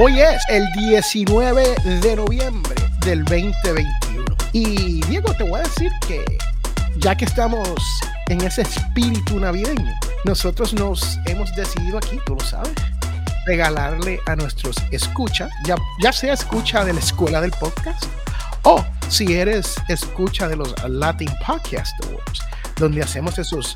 Hoy 0.00 0.20
es 0.20 0.40
el 0.48 0.64
19 0.74 1.74
de 2.00 2.14
noviembre 2.14 2.74
del 3.00 3.24
2021. 3.24 4.26
Y 4.52 5.00
Diego, 5.08 5.34
te 5.34 5.42
voy 5.42 5.58
a 5.58 5.64
decir 5.64 5.90
que 6.06 6.24
ya 6.98 7.16
que 7.16 7.24
estamos 7.24 7.76
en 8.28 8.40
ese 8.42 8.62
espíritu 8.62 9.40
navideño, 9.40 9.92
nosotros 10.24 10.72
nos 10.72 11.18
hemos 11.26 11.52
decidido 11.56 11.98
aquí, 11.98 12.16
tú 12.26 12.36
lo 12.36 12.44
sabes, 12.44 12.74
regalarle 13.46 14.20
a 14.26 14.36
nuestros 14.36 14.76
escucha, 14.92 15.50
ya, 15.66 15.74
ya 16.00 16.12
sea 16.12 16.34
escucha 16.34 16.84
de 16.84 16.92
la 16.92 17.00
escuela 17.00 17.40
del 17.40 17.50
podcast 17.50 18.04
o 18.62 18.84
si 19.08 19.34
eres 19.34 19.74
escucha 19.88 20.46
de 20.46 20.54
los 20.54 20.76
Latin 20.88 21.30
Podcast 21.44 21.92
Awards, 22.04 22.40
donde 22.76 23.02
hacemos 23.02 23.36
esos 23.36 23.74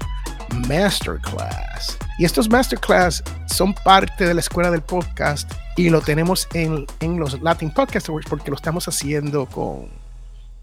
masterclass. 0.53 1.99
Y 2.19 2.25
estos 2.25 2.49
masterclass 2.49 3.23
son 3.47 3.75
parte 3.75 4.27
de 4.27 4.35
la 4.35 4.41
escuela 4.41 4.71
del 4.71 4.83
podcast 4.83 5.51
y 5.77 5.91
lo 5.91 6.01
tenemos 6.01 6.47
en, 6.55 6.87
en 7.01 7.19
los 7.19 7.41
Latin 7.43 7.73
Podcast 7.73 8.09
Awards 8.09 8.29
porque 8.29 8.51
lo 8.51 8.57
estamos 8.57 8.87
haciendo 8.87 9.47
con, 9.47 9.89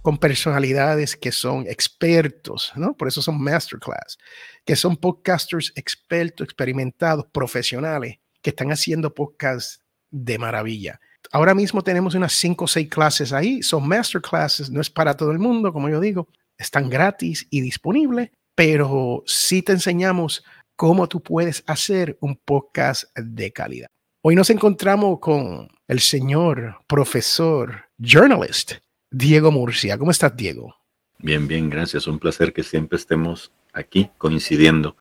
con 0.02 0.18
personalidades 0.18 1.16
que 1.16 1.32
son 1.32 1.66
expertos, 1.68 2.72
¿no? 2.76 2.96
Por 2.96 3.08
eso 3.08 3.22
son 3.22 3.42
masterclass, 3.42 4.18
que 4.66 4.76
son 4.76 4.98
podcasters 4.98 5.72
expertos, 5.76 6.46
experimentados, 6.46 7.26
profesionales, 7.32 8.20
que 8.42 8.52
están 8.52 8.72
haciendo 8.72 9.14
podcasts 9.14 9.82
de 10.10 10.38
maravilla. 10.38 11.00
Ahora 11.32 11.54
mismo 11.54 11.84
tenemos 11.84 12.16
unas 12.16 12.34
5 12.34 12.66
o 12.66 12.68
6 12.68 12.90
clases 12.90 13.34
ahí, 13.34 13.62
son 13.62 13.88
masterclasses, 13.88 14.70
no 14.70 14.82
es 14.82 14.90
para 14.90 15.16
todo 15.16 15.32
el 15.32 15.40
mundo, 15.40 15.74
como 15.74 15.90
yo 15.90 16.00
digo, 16.00 16.30
están 16.58 16.90
gratis 16.90 17.48
y 17.50 17.62
disponibles, 17.62 18.32
pero 18.60 19.24
sí 19.26 19.62
te 19.62 19.72
enseñamos 19.72 20.44
cómo 20.76 21.08
tú 21.08 21.24
puedes 21.24 21.64
hacer 21.66 22.18
un 22.20 22.36
podcast 22.36 23.06
de 23.18 23.54
calidad. 23.54 23.88
Hoy 24.22 24.36
nos 24.36 24.50
encontramos 24.50 25.20
con 25.22 25.70
el 25.88 26.02
señor 26.02 26.76
profesor, 26.86 27.86
journalist, 27.98 28.74
Diego 29.10 29.50
Murcia. 29.50 29.98
¿Cómo 29.98 30.12
estás, 30.12 30.36
Diego? 30.36 30.76
Bien, 31.20 31.48
bien, 31.48 31.70
gracias. 31.70 32.06
Un 32.06 32.20
placer 32.20 32.52
que 32.52 32.64
siempre 32.64 32.98
estemos 32.98 33.54
aquí 33.72 34.12
coincidiendo, 34.18 34.98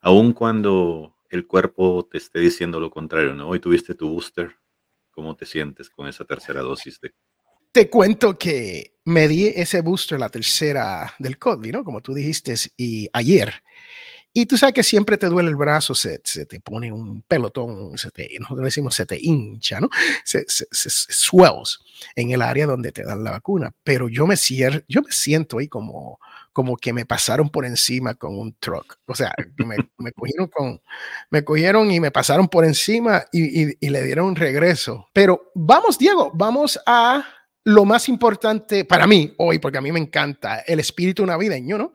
aun 0.00 0.32
cuando 0.32 1.16
el 1.30 1.48
cuerpo 1.48 2.08
te 2.08 2.18
esté 2.18 2.38
diciendo 2.38 2.78
lo 2.78 2.90
contrario, 2.90 3.34
¿no? 3.34 3.48
Hoy 3.48 3.58
tuviste 3.58 3.96
tu 3.96 4.08
booster. 4.08 4.54
¿Cómo 5.10 5.34
te 5.34 5.46
sientes 5.46 5.90
con 5.90 6.06
esa 6.06 6.24
tercera 6.24 6.60
dosis 6.60 7.00
de 7.00 7.12
te 7.72 7.88
cuento 7.88 8.36
que 8.36 8.96
me 9.10 9.28
di 9.28 9.48
ese 9.48 9.82
booster, 9.82 10.18
la 10.18 10.28
tercera 10.28 11.14
del 11.18 11.38
COVID, 11.38 11.72
¿no? 11.72 11.84
Como 11.84 12.00
tú 12.00 12.14
dijiste, 12.14 12.54
y 12.76 13.08
ayer. 13.12 13.62
Y 14.32 14.46
tú 14.46 14.56
sabes 14.56 14.74
que 14.74 14.84
siempre 14.84 15.18
te 15.18 15.26
duele 15.26 15.48
el 15.48 15.56
brazo, 15.56 15.92
se, 15.92 16.20
se 16.22 16.46
te 16.46 16.60
pone 16.60 16.92
un 16.92 17.22
pelotón, 17.22 17.98
se 17.98 18.12
te, 18.12 18.30
nosotros 18.38 18.64
decimos 18.64 18.94
se 18.94 19.04
te 19.04 19.18
hincha, 19.20 19.80
¿no? 19.80 19.88
Se, 20.24 20.44
se, 20.46 20.66
swells 20.70 21.80
en 22.14 22.30
el 22.30 22.40
área 22.40 22.66
donde 22.66 22.92
te 22.92 23.02
dan 23.02 23.24
la 23.24 23.32
vacuna. 23.32 23.72
Pero 23.82 24.08
yo 24.08 24.28
me, 24.28 24.36
cier, 24.36 24.84
yo 24.86 25.02
me 25.02 25.10
siento 25.10 25.58
ahí 25.58 25.66
como, 25.66 26.20
como 26.52 26.76
que 26.76 26.92
me 26.92 27.06
pasaron 27.06 27.50
por 27.50 27.66
encima 27.66 28.14
con 28.14 28.38
un 28.38 28.54
truck. 28.60 28.98
O 29.06 29.16
sea, 29.16 29.34
me, 29.56 30.12
cogieron, 30.12 30.46
con, 30.46 30.80
me 31.30 31.42
cogieron 31.42 31.90
y 31.90 31.98
me 31.98 32.12
pasaron 32.12 32.48
por 32.48 32.64
encima 32.64 33.24
y, 33.32 33.84
y 33.84 33.90
le 33.90 34.04
dieron 34.04 34.26
un 34.26 34.36
regreso. 34.36 35.08
Pero 35.12 35.50
vamos, 35.56 35.98
Diego, 35.98 36.30
vamos 36.32 36.78
a 36.86 37.24
lo 37.64 37.84
más 37.84 38.08
importante 38.08 38.84
para 38.84 39.06
mí 39.06 39.34
hoy, 39.38 39.58
porque 39.58 39.78
a 39.78 39.82
mí 39.82 39.92
me 39.92 40.00
encanta 40.00 40.60
el 40.60 40.80
espíritu 40.80 41.24
navideño, 41.26 41.78
¿no? 41.78 41.92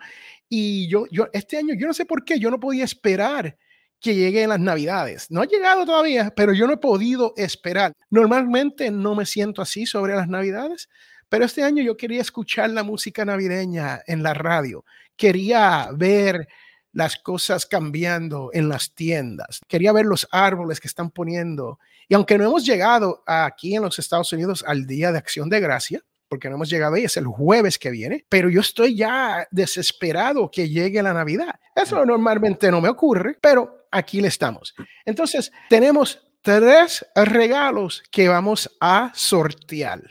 Y 0.47 0.87
yo, 0.87 1.05
yo, 1.11 1.27
este 1.33 1.57
año, 1.57 1.73
yo 1.77 1.87
no 1.87 1.93
sé 1.93 2.05
por 2.05 2.23
qué, 2.23 2.39
yo 2.39 2.51
no 2.51 2.59
podía 2.59 2.83
esperar 2.83 3.57
que 3.99 4.13
lleguen 4.13 4.49
las 4.49 4.59
navidades. 4.59 5.31
No 5.31 5.41
ha 5.41 5.45
llegado 5.45 5.85
todavía, 5.85 6.31
pero 6.35 6.53
yo 6.53 6.67
no 6.67 6.73
he 6.73 6.77
podido 6.77 7.33
esperar. 7.37 7.93
Normalmente 8.09 8.91
no 8.91 9.15
me 9.15 9.25
siento 9.25 9.61
así 9.61 9.85
sobre 9.87 10.15
las 10.15 10.27
navidades, 10.27 10.89
pero 11.29 11.45
este 11.45 11.63
año 11.63 11.81
yo 11.81 11.97
quería 11.97 12.21
escuchar 12.21 12.69
la 12.69 12.83
música 12.83 13.25
navideña 13.25 14.01
en 14.05 14.21
la 14.21 14.33
radio. 14.35 14.85
Quería 15.15 15.89
ver 15.93 16.47
las 16.95 17.17
cosas 17.17 17.65
cambiando 17.65 18.51
en 18.53 18.69
las 18.69 18.95
tiendas. 18.95 19.59
Quería 19.67 19.91
ver 19.91 20.05
los 20.05 20.27
árboles 20.31 20.79
que 20.79 20.87
están 20.87 21.11
poniendo. 21.11 21.77
Y 22.07 22.13
aunque 22.13 22.37
no 22.37 22.45
hemos 22.45 22.65
llegado 22.65 23.21
aquí 23.27 23.75
en 23.75 23.81
los 23.81 23.99
Estados 23.99 24.31
Unidos 24.31 24.63
al 24.65 24.87
Día 24.87 25.11
de 25.11 25.17
Acción 25.17 25.49
de 25.49 25.59
Gracia, 25.59 26.01
porque 26.29 26.47
no 26.47 26.55
hemos 26.55 26.69
llegado 26.69 26.95
ahí, 26.95 27.03
es 27.03 27.17
el 27.17 27.27
jueves 27.27 27.77
que 27.77 27.91
viene, 27.91 28.25
pero 28.29 28.49
yo 28.49 28.61
estoy 28.61 28.95
ya 28.95 29.45
desesperado 29.51 30.49
que 30.49 30.69
llegue 30.69 31.03
la 31.03 31.13
Navidad. 31.13 31.59
Eso 31.75 32.05
normalmente 32.05 32.71
no 32.71 32.79
me 32.79 32.87
ocurre, 32.87 33.37
pero 33.41 33.87
aquí 33.91 34.21
le 34.21 34.29
estamos. 34.29 34.73
Entonces, 35.03 35.51
tenemos 35.69 36.21
tres 36.41 37.05
regalos 37.13 38.03
que 38.09 38.29
vamos 38.29 38.73
a 38.79 39.11
sortear. 39.13 40.01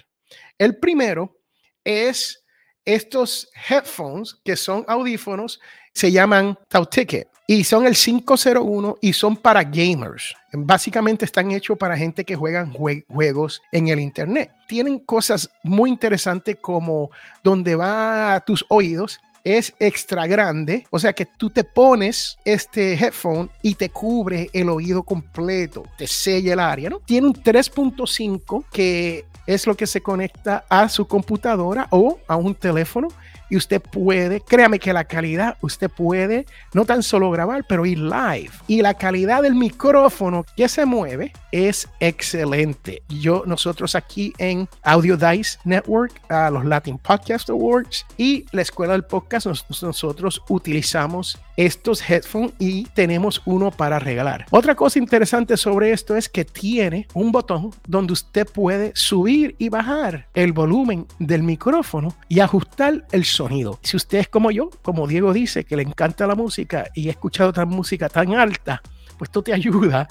El 0.58 0.76
primero 0.76 1.40
es 1.82 2.44
estos 2.84 3.50
headphones 3.70 4.36
que 4.44 4.56
son 4.56 4.84
audífonos 4.86 5.60
se 5.94 6.12
llaman 6.12 6.58
Tauticket 6.68 7.28
y 7.46 7.64
son 7.64 7.86
el 7.86 7.94
501 7.94 8.96
y 9.00 9.12
son 9.12 9.36
para 9.36 9.62
gamers. 9.62 10.34
Básicamente 10.52 11.24
están 11.24 11.50
hechos 11.50 11.76
para 11.78 11.96
gente 11.96 12.24
que 12.24 12.36
juegan 12.36 12.72
juegos 12.72 13.62
en 13.70 13.88
el 13.88 14.00
internet. 14.00 14.50
Tienen 14.66 14.98
cosas 14.98 15.50
muy 15.62 15.90
interesantes 15.90 16.56
como 16.60 17.10
donde 17.42 17.76
va 17.76 18.42
tus 18.46 18.64
oídos 18.68 19.20
es 19.44 19.74
extra 19.78 20.26
grande, 20.26 20.86
o 20.90 20.98
sea 20.98 21.12
que 21.12 21.26
tú 21.26 21.50
te 21.50 21.64
pones 21.64 22.38
este 22.46 22.94
headphone 22.94 23.50
y 23.60 23.74
te 23.74 23.90
cubre 23.90 24.48
el 24.54 24.70
oído 24.70 25.02
completo, 25.02 25.84
te 25.98 26.06
sella 26.06 26.54
el 26.54 26.60
área, 26.60 26.88
¿no? 26.88 27.00
Tiene 27.00 27.26
un 27.26 27.34
3.5 27.34 28.64
que 28.72 29.26
es 29.46 29.66
lo 29.66 29.76
que 29.76 29.86
se 29.86 30.00
conecta 30.00 30.64
a 30.70 30.88
su 30.88 31.06
computadora 31.06 31.86
o 31.90 32.18
a 32.26 32.36
un 32.36 32.54
teléfono 32.54 33.08
y 33.54 33.56
usted 33.56 33.80
puede, 33.80 34.40
créame 34.40 34.80
que 34.80 34.92
la 34.92 35.04
calidad, 35.04 35.56
usted 35.60 35.88
puede 35.88 36.44
no 36.72 36.84
tan 36.84 37.04
solo 37.04 37.30
grabar, 37.30 37.64
pero 37.68 37.86
ir 37.86 38.00
live. 38.00 38.50
Y 38.66 38.82
la 38.82 38.94
calidad 38.94 39.42
del 39.42 39.54
micrófono 39.54 40.44
que 40.56 40.68
se 40.68 40.84
mueve 40.84 41.32
es 41.52 41.88
excelente. 42.00 43.04
Yo, 43.08 43.44
nosotros 43.46 43.94
aquí 43.94 44.32
en 44.38 44.68
Audio 44.82 45.16
Dice 45.16 45.56
Network, 45.62 46.20
a 46.28 46.50
los 46.50 46.64
Latin 46.64 46.98
Podcast 46.98 47.48
Awards 47.48 48.04
y 48.16 48.44
la 48.50 48.62
Escuela 48.62 48.94
del 48.94 49.04
Podcast, 49.04 49.46
nosotros 49.46 50.42
utilizamos 50.48 51.38
estos 51.56 52.02
headphones 52.10 52.54
y 52.58 52.86
tenemos 52.86 53.40
uno 53.44 53.70
para 53.70 54.00
regalar. 54.00 54.46
Otra 54.50 54.74
cosa 54.74 54.98
interesante 54.98 55.56
sobre 55.56 55.92
esto 55.92 56.16
es 56.16 56.28
que 56.28 56.44
tiene 56.44 57.06
un 57.14 57.30
botón 57.30 57.70
donde 57.86 58.14
usted 58.14 58.48
puede 58.48 58.90
subir 58.96 59.54
y 59.58 59.68
bajar 59.68 60.26
el 60.34 60.52
volumen 60.52 61.06
del 61.20 61.44
micrófono 61.44 62.16
y 62.28 62.40
ajustar 62.40 63.06
el 63.12 63.24
sonido. 63.24 63.43
Si 63.82 63.96
usted 63.96 64.18
es 64.18 64.28
como 64.28 64.50
yo, 64.50 64.70
como 64.82 65.06
Diego 65.06 65.32
dice, 65.32 65.64
que 65.64 65.76
le 65.76 65.82
encanta 65.82 66.26
la 66.26 66.34
música 66.34 66.86
y 66.94 67.08
he 67.08 67.10
escuchado 67.10 67.52
tan 67.52 67.68
música 67.68 68.08
tan 68.08 68.34
alta, 68.34 68.82
pues 69.18 69.28
esto 69.28 69.42
te 69.42 69.52
ayuda 69.52 70.08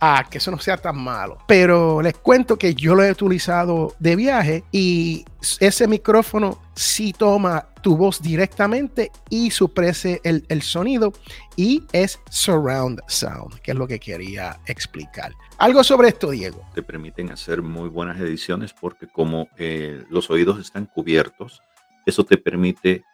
a 0.00 0.24
que 0.30 0.38
eso 0.38 0.50
no 0.50 0.58
sea 0.58 0.76
tan 0.76 0.98
malo. 0.98 1.38
Pero 1.46 2.02
les 2.02 2.14
cuento 2.14 2.56
que 2.56 2.74
yo 2.74 2.94
lo 2.94 3.02
he 3.02 3.10
utilizado 3.10 3.94
de 3.98 4.16
viaje 4.16 4.64
y 4.72 5.24
ese 5.60 5.88
micrófono 5.88 6.60
sí 6.74 7.12
toma 7.12 7.68
tu 7.82 7.96
voz 7.96 8.20
directamente 8.20 9.10
y 9.30 9.50
suprese 9.50 10.20
el, 10.24 10.44
el, 10.48 10.62
sonido 10.62 11.12
y 11.56 11.84
es 11.92 12.20
surround 12.30 13.00
sound, 13.06 13.60
que 13.60 13.70
es 13.70 13.76
lo 13.76 13.86
que 13.86 14.00
quería 14.00 14.58
explicar. 14.66 15.32
Algo 15.58 15.84
sobre 15.84 16.08
esto, 16.08 16.30
Diego. 16.30 16.62
Te 16.74 16.82
permiten 16.82 17.30
hacer 17.30 17.62
muy 17.62 17.88
buenas 17.88 18.20
ediciones 18.20 18.74
porque 18.78 19.06
como 19.06 19.48
eh, 19.56 20.04
los 20.10 20.30
oídos 20.30 20.58
están 20.60 20.86
cubiertos, 20.86 21.62
eso 22.06 22.24
te 22.24 22.38
permite 22.38 23.04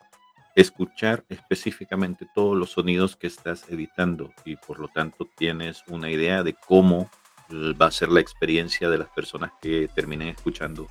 escuchar 0.55 1.25
específicamente 1.29 2.27
todos 2.35 2.57
los 2.57 2.73
sonidos 2.73 3.17
que 3.17 3.27
estás 3.27 3.65
editando 3.71 4.33
y 4.45 4.57
por 4.57 4.79
lo 4.79 4.89
tanto 4.89 5.29
tienes 5.37 5.83
una 5.89 6.11
idea 6.11 6.43
de 6.43 6.55
cómo 6.55 7.11
va 7.51 7.87
a 7.87 7.91
ser 7.91 8.11
la 8.11 8.21
experiencia 8.21 8.89
de 8.89 8.99
las 8.99 9.09
personas 9.09 9.53
que 9.61 9.89
terminen 9.95 10.29
escuchando 10.29 10.89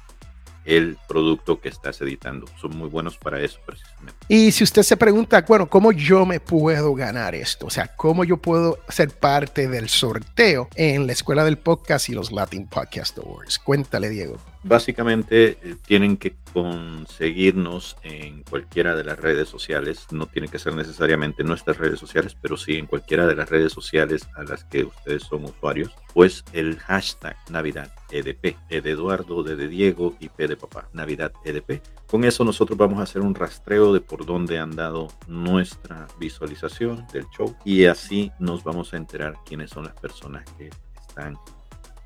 el 0.63 0.97
producto 1.07 1.59
que 1.59 1.69
estás 1.69 2.01
editando. 2.01 2.45
Son 2.59 2.75
muy 2.77 2.87
buenos 2.87 3.17
para 3.17 3.39
eso 3.39 3.59
precisamente. 3.65 4.13
Y 4.27 4.51
si 4.51 4.63
usted 4.63 4.83
se 4.83 4.95
pregunta, 4.97 5.43
bueno, 5.47 5.67
¿cómo 5.67 5.91
yo 5.91 6.25
me 6.25 6.39
puedo 6.39 6.93
ganar 6.93 7.33
esto? 7.33 7.65
O 7.65 7.69
sea, 7.69 7.87
¿cómo 7.95 8.23
yo 8.23 8.37
puedo 8.37 8.79
ser 8.87 9.09
parte 9.09 9.67
del 9.67 9.89
sorteo 9.89 10.69
en 10.75 11.07
la 11.07 11.13
Escuela 11.13 11.43
del 11.43 11.57
Podcast 11.57 12.09
y 12.09 12.13
los 12.13 12.31
Latin 12.31 12.67
Podcast 12.67 13.17
Awards? 13.17 13.57
Cuéntale, 13.59 14.09
Diego. 14.09 14.37
Básicamente 14.63 15.57
eh, 15.63 15.75
tienen 15.85 16.17
que 16.17 16.35
conseguirnos 16.53 17.97
en 18.03 18.43
cualquiera 18.43 18.95
de 18.95 19.03
las 19.03 19.19
redes 19.19 19.49
sociales, 19.49 20.07
no 20.11 20.27
tiene 20.27 20.49
que 20.49 20.59
ser 20.59 20.75
necesariamente 20.75 21.43
nuestras 21.43 21.77
redes 21.77 21.99
sociales, 21.99 22.37
pero 22.39 22.57
sí 22.57 22.75
en 22.75 22.85
cualquiera 22.85 23.25
de 23.25 23.35
las 23.35 23.49
redes 23.49 23.73
sociales 23.73 24.27
a 24.35 24.43
las 24.43 24.63
que 24.65 24.83
ustedes 24.83 25.23
son 25.23 25.45
usuarios, 25.45 25.91
pues 26.13 26.43
el 26.53 26.77
hashtag 26.79 27.35
Navidad 27.49 27.91
EDP, 28.11 28.57
E 28.69 28.81
de 28.81 28.91
Eduardo, 28.91 29.43
D 29.43 29.55
de 29.55 29.67
Diego 29.67 30.15
y 30.19 30.29
P 30.29 30.47
de 30.47 30.57
Papá, 30.57 30.89
Navidad 30.93 31.31
EDP. 31.43 31.81
Con 32.05 32.23
eso 32.25 32.43
nosotros 32.43 32.77
vamos 32.77 32.99
a 32.99 33.03
hacer 33.03 33.21
un 33.21 33.33
rastreo 33.33 33.93
de 33.93 34.01
por 34.01 34.25
dónde 34.25 34.59
han 34.59 34.75
dado 34.75 35.07
nuestra 35.27 36.07
visualización 36.19 37.07
del 37.13 37.25
show 37.29 37.55
y 37.65 37.85
así 37.85 38.31
nos 38.37 38.63
vamos 38.63 38.93
a 38.93 38.97
enterar 38.97 39.35
quiénes 39.45 39.71
son 39.71 39.85
las 39.85 39.95
personas 39.95 40.43
que 40.57 40.69
están 41.07 41.37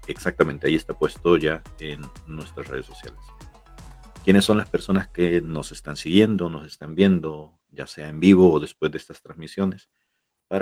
exactamente, 0.07 0.67
ahí 0.67 0.75
está 0.75 0.93
puesto 0.93 1.37
ya 1.37 1.63
en 1.79 2.01
nuestras 2.27 2.67
redes 2.67 2.85
sociales. 2.85 3.19
¿Quiénes 4.23 4.45
son 4.45 4.57
las 4.57 4.69
personas 4.69 5.07
que 5.07 5.41
nos 5.41 5.71
están 5.71 5.95
siguiendo, 5.95 6.49
nos 6.49 6.65
están 6.65 6.95
viendo, 6.95 7.59
ya 7.69 7.85
sea 7.85 8.09
en 8.09 8.19
vivo 8.19 8.51
o 8.51 8.59
después 8.59 8.91
de 8.91 8.97
estas 8.97 9.21
transmisiones? 9.21 9.89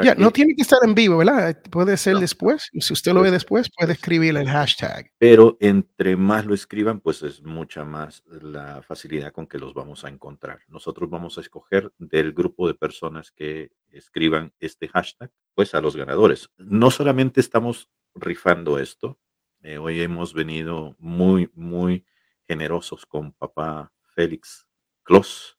Ya, 0.02 0.16
no 0.16 0.32
tiene 0.32 0.56
que 0.56 0.62
estar 0.62 0.80
en 0.84 0.96
vivo, 0.96 1.18
¿verdad? 1.18 1.62
Puede 1.70 1.98
ser 1.98 2.16
después. 2.18 2.70
Si 2.72 2.94
usted 2.94 3.12
lo 3.12 3.22
ve 3.22 3.32
después, 3.32 3.70
puede 3.78 3.94
escribir 3.94 4.36
el 4.38 4.48
hashtag. 4.48 5.12
Pero 5.18 5.58
entre 5.60 6.16
más 6.16 6.46
lo 6.46 6.54
escriban, 6.54 7.02
pues 7.02 7.22
es 7.22 7.44
mucha 7.44 7.84
más 7.84 8.24
la 8.28 8.82
facilidad 8.82 9.34
con 9.34 9.46
que 9.46 9.58
los 9.58 9.74
vamos 9.74 10.06
a 10.06 10.10
encontrar. 10.10 10.60
Nosotros 10.70 11.10
vamos 11.10 11.38
a 11.38 11.42
escoger 11.42 11.92
del 11.98 12.32
grupo 12.32 12.68
de 12.68 12.76
personas 12.76 13.32
que 13.32 13.72
escriban 13.90 14.54
este 14.60 14.88
hashtag, 14.88 15.32
pues 15.54 15.76
a 15.76 15.82
los 15.82 15.98
ganadores. 15.98 16.50
No 16.58 16.90
solamente 16.90 17.42
estamos 17.42 17.90
rifando 18.16 18.80
esto, 18.80 19.20
eh, 19.64 19.78
hoy 19.78 20.02
hemos 20.02 20.34
venido 20.34 20.96
muy, 21.00 21.50
muy 21.56 22.06
generosos 22.48 23.06
con 23.06 23.32
papá 23.32 23.92
Félix 24.14 24.68
Clos, 25.04 25.58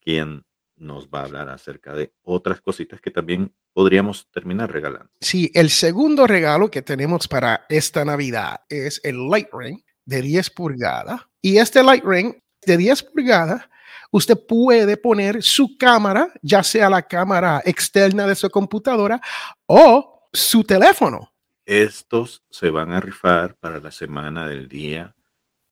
quien 0.00 0.44
nos 0.76 1.08
va 1.08 1.20
a 1.20 1.24
hablar 1.24 1.48
acerca 1.48 1.94
de 1.94 2.12
otras 2.22 2.60
cositas 2.60 3.00
que 3.00 3.10
también 3.10 3.54
podríamos 3.72 4.30
terminar 4.30 4.70
regalando. 4.70 5.10
Sí, 5.20 5.50
el 5.54 5.70
segundo 5.70 6.26
regalo 6.26 6.70
que 6.70 6.82
tenemos 6.82 7.26
para 7.28 7.64
esta 7.68 8.04
Navidad 8.04 8.60
es 8.68 9.00
el 9.02 9.28
Light 9.28 9.48
Ring 9.52 9.80
de 10.04 10.22
10 10.22 10.50
pulgadas. 10.50 11.22
Y 11.40 11.56
este 11.56 11.82
Light 11.82 12.04
Ring 12.04 12.34
de 12.64 12.76
10 12.76 13.02
pulgadas, 13.04 13.62
usted 14.10 14.38
puede 14.46 14.96
poner 14.98 15.42
su 15.42 15.78
cámara, 15.78 16.30
ya 16.42 16.62
sea 16.62 16.90
la 16.90 17.02
cámara 17.02 17.62
externa 17.64 18.26
de 18.26 18.34
su 18.34 18.50
computadora 18.50 19.20
o 19.66 20.28
su 20.32 20.62
teléfono. 20.62 21.32
Estos 21.66 22.44
se 22.48 22.70
van 22.70 22.92
a 22.92 23.00
rifar 23.00 23.56
para 23.56 23.80
la 23.80 23.90
semana 23.90 24.46
del 24.46 24.68
día 24.68 25.16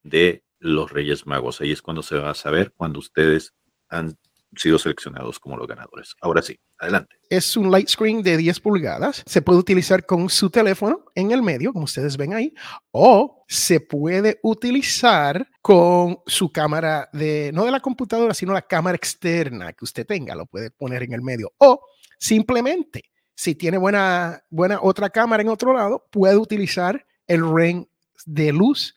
de 0.03 0.45
los 0.59 0.91
Reyes 0.91 1.25
Magos. 1.25 1.61
Ahí 1.61 1.71
es 1.71 1.83
cuando 1.83 2.03
se 2.03 2.17
va 2.17 2.31
a 2.31 2.35
saber 2.35 2.73
cuando 2.77 2.99
ustedes 2.99 3.55
han 3.89 4.19
sido 4.57 4.79
seleccionados 4.81 5.39
como 5.39 5.57
los 5.57 5.69
ganadores. 5.69 6.17
Ahora 6.21 6.43
sí, 6.43 6.59
adelante. 6.79 7.17
Es 7.31 7.57
un 7.57 7.71
light 7.71 7.89
screen 7.89 8.25
de 8.25 8.37
10 8.37 8.59
pulgadas. 8.59 9.23
Se 9.25 9.41
puede 9.41 9.61
utilizar 9.61 10.05
con 10.05 10.29
su 10.29 10.51
teléfono 10.51 11.05
en 11.15 11.31
el 11.31 11.43
medio, 11.43 11.73
como 11.73 11.85
ustedes 11.85 12.17
ven 12.17 12.35
ahí, 12.35 12.53
o 12.91 13.45
se 13.49 13.79
puede 13.79 14.41
utilizar 14.43 15.49
con 15.63 16.19
su 16.27 16.51
cámara 16.51 17.09
de, 17.13 17.53
no 17.55 17.65
de 17.65 17.71
la 17.71 17.81
computadora, 17.81 18.35
sino 18.35 18.53
la 18.53 18.63
cámara 18.63 18.97
externa 18.97 19.73
que 19.73 19.85
usted 19.85 20.05
tenga. 20.05 20.35
Lo 20.35 20.47
puede 20.47 20.73
poner 20.73 21.05
en 21.05 21.13
el 21.13 21.23
medio. 21.23 21.53
O 21.59 21.81
simplemente, 22.19 23.14
si 23.35 23.55
tiene 23.55 23.79
buena, 23.79 24.43
buena 24.51 24.79
otra 24.81 25.11
cámara 25.11 25.43
en 25.43 25.49
otro 25.49 25.73
lado, 25.73 26.07
puede 26.11 26.37
utilizar 26.37 27.07
el 27.27 27.43
ring 27.55 27.87
de 28.27 28.53
luz 28.53 28.95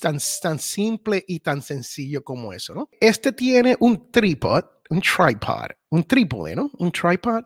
tan, 0.00 0.18
tan 0.42 0.58
simple 0.58 1.24
y 1.26 1.40
tan 1.40 1.62
sencillo 1.62 2.24
como 2.24 2.52
eso, 2.52 2.74
¿no? 2.74 2.88
Este 3.00 3.32
tiene 3.32 3.76
un 3.80 4.10
tripod 4.10 4.64
un 4.90 5.00
tripod, 5.00 5.70
un 5.90 6.04
trípode, 6.04 6.56
¿no? 6.56 6.70
Un 6.78 6.92
tripod 6.92 7.44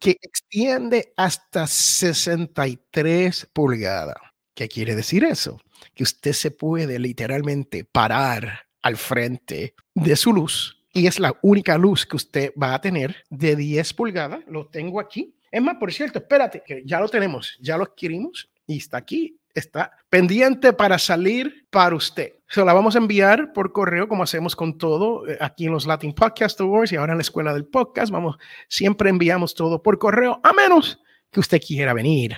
que 0.00 0.16
extiende 0.20 1.12
hasta 1.16 1.66
63 1.66 3.48
pulgadas. 3.52 4.16
¿Qué 4.54 4.68
quiere 4.68 4.94
decir 4.94 5.24
eso? 5.24 5.60
Que 5.94 6.04
usted 6.04 6.32
se 6.32 6.50
puede 6.50 6.98
literalmente 6.98 7.84
parar 7.84 8.66
al 8.82 8.96
frente 8.96 9.74
de 9.94 10.16
su 10.16 10.32
luz 10.32 10.84
y 10.92 11.06
es 11.06 11.18
la 11.18 11.36
única 11.42 11.76
luz 11.76 12.06
que 12.06 12.16
usted 12.16 12.52
va 12.60 12.74
a 12.74 12.80
tener 12.80 13.24
de 13.28 13.56
10 13.56 13.94
pulgadas. 13.94 14.40
Lo 14.46 14.68
tengo 14.68 15.00
aquí. 15.00 15.33
Es 15.54 15.62
más, 15.62 15.76
por 15.76 15.92
cierto, 15.92 16.18
espérate, 16.18 16.62
que 16.66 16.82
ya 16.84 16.98
lo 16.98 17.08
tenemos, 17.08 17.56
ya 17.60 17.76
lo 17.76 17.84
adquirimos 17.84 18.50
y 18.66 18.78
está 18.78 18.98
aquí 18.98 19.38
está 19.54 19.92
pendiente 20.10 20.72
para 20.72 20.98
salir 20.98 21.66
para 21.70 21.94
usted. 21.94 22.32
Se 22.48 22.64
la 22.64 22.72
vamos 22.72 22.96
a 22.96 22.98
enviar 22.98 23.52
por 23.52 23.72
correo, 23.72 24.08
como 24.08 24.24
hacemos 24.24 24.56
con 24.56 24.76
todo 24.76 25.26
eh, 25.28 25.38
aquí 25.40 25.66
en 25.66 25.72
los 25.72 25.86
Latin 25.86 26.12
Podcast 26.12 26.60
Awards 26.60 26.92
y 26.92 26.96
ahora 26.96 27.12
en 27.12 27.18
la 27.18 27.22
Escuela 27.22 27.54
del 27.54 27.64
Podcast. 27.64 28.12
Vamos, 28.12 28.36
siempre 28.68 29.10
enviamos 29.10 29.54
todo 29.54 29.82
por 29.82 29.98
correo, 29.98 30.40
a 30.42 30.52
menos 30.52 31.00
que 31.30 31.40
usted 31.40 31.60
quiera 31.64 31.94
venir 31.94 32.36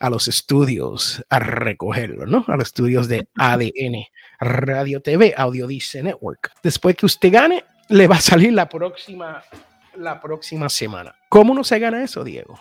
a 0.00 0.10
los 0.10 0.26
estudios 0.26 1.22
a 1.28 1.38
recogerlo, 1.38 2.26
¿no? 2.26 2.44
A 2.48 2.56
los 2.56 2.68
estudios 2.68 3.08
de 3.08 3.28
ADN, 3.36 4.06
Radio 4.40 5.00
TV, 5.00 5.34
Audio 5.36 5.66
Dice 5.66 6.02
Network. 6.02 6.50
Después 6.62 6.96
que 6.96 7.06
usted 7.06 7.32
gane, 7.32 7.64
le 7.88 8.06
va 8.06 8.16
a 8.16 8.20
salir 8.20 8.52
la 8.52 8.68
próxima, 8.68 9.42
la 9.96 10.20
próxima 10.20 10.68
semana. 10.68 11.14
¿Cómo 11.28 11.54
no 11.54 11.64
se 11.64 11.78
gana 11.78 12.02
eso, 12.02 12.24
Diego? 12.24 12.58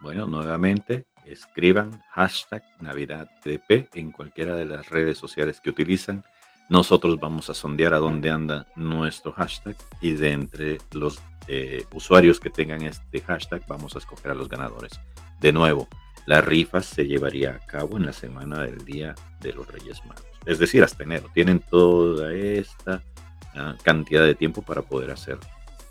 Bueno, 0.00 0.26
nuevamente 0.26 1.06
escriban 1.24 2.02
hashtag 2.10 2.62
NavidadTP 2.80 3.94
en 3.94 4.10
cualquiera 4.10 4.56
de 4.56 4.64
las 4.64 4.88
redes 4.88 5.18
sociales 5.18 5.60
que 5.60 5.70
utilizan. 5.70 6.24
Nosotros 6.68 7.18
vamos 7.18 7.50
a 7.50 7.54
sondear 7.54 7.94
a 7.94 7.98
dónde 7.98 8.30
anda 8.30 8.66
nuestro 8.76 9.32
hashtag 9.32 9.76
y 10.00 10.12
de 10.12 10.32
entre 10.32 10.78
los 10.92 11.20
eh, 11.48 11.84
usuarios 11.92 12.38
que 12.38 12.50
tengan 12.50 12.82
este 12.82 13.20
hashtag 13.20 13.62
vamos 13.66 13.94
a 13.94 13.98
escoger 13.98 14.30
a 14.30 14.34
los 14.34 14.48
ganadores. 14.48 15.00
De 15.40 15.52
nuevo, 15.52 15.88
la 16.26 16.40
rifa 16.40 16.80
se 16.80 17.06
llevaría 17.06 17.50
a 17.56 17.66
cabo 17.66 17.96
en 17.96 18.06
la 18.06 18.12
semana 18.12 18.62
del 18.62 18.84
Día 18.84 19.14
de 19.40 19.52
los 19.52 19.66
Reyes 19.66 20.04
Magos. 20.04 20.24
Es 20.46 20.58
decir, 20.58 20.82
hasta 20.82 21.02
enero. 21.02 21.28
Tienen 21.34 21.60
toda 21.60 22.32
esta 22.32 23.02
ah, 23.54 23.74
cantidad 23.82 24.24
de 24.24 24.34
tiempo 24.34 24.62
para 24.62 24.82
poder 24.82 25.10
hacer 25.10 25.38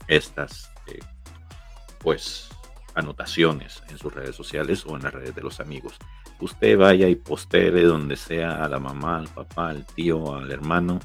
estas, 0.07 0.71
eh, 0.91 0.99
pues, 1.99 2.49
anotaciones 2.95 3.83
en 3.89 3.97
sus 3.97 4.13
redes 4.13 4.35
sociales 4.35 4.85
o 4.85 4.95
en 4.95 5.03
las 5.03 5.13
redes 5.13 5.35
de 5.35 5.41
los 5.41 5.59
amigos. 5.59 5.95
Usted 6.39 6.77
vaya 6.77 7.07
y 7.07 7.15
postere 7.15 7.83
donde 7.83 8.15
sea 8.15 8.63
a 8.63 8.69
la 8.69 8.79
mamá, 8.79 9.17
al 9.17 9.27
papá, 9.27 9.69
al 9.69 9.85
tío, 9.85 10.35
al 10.35 10.51
hermano. 10.51 10.99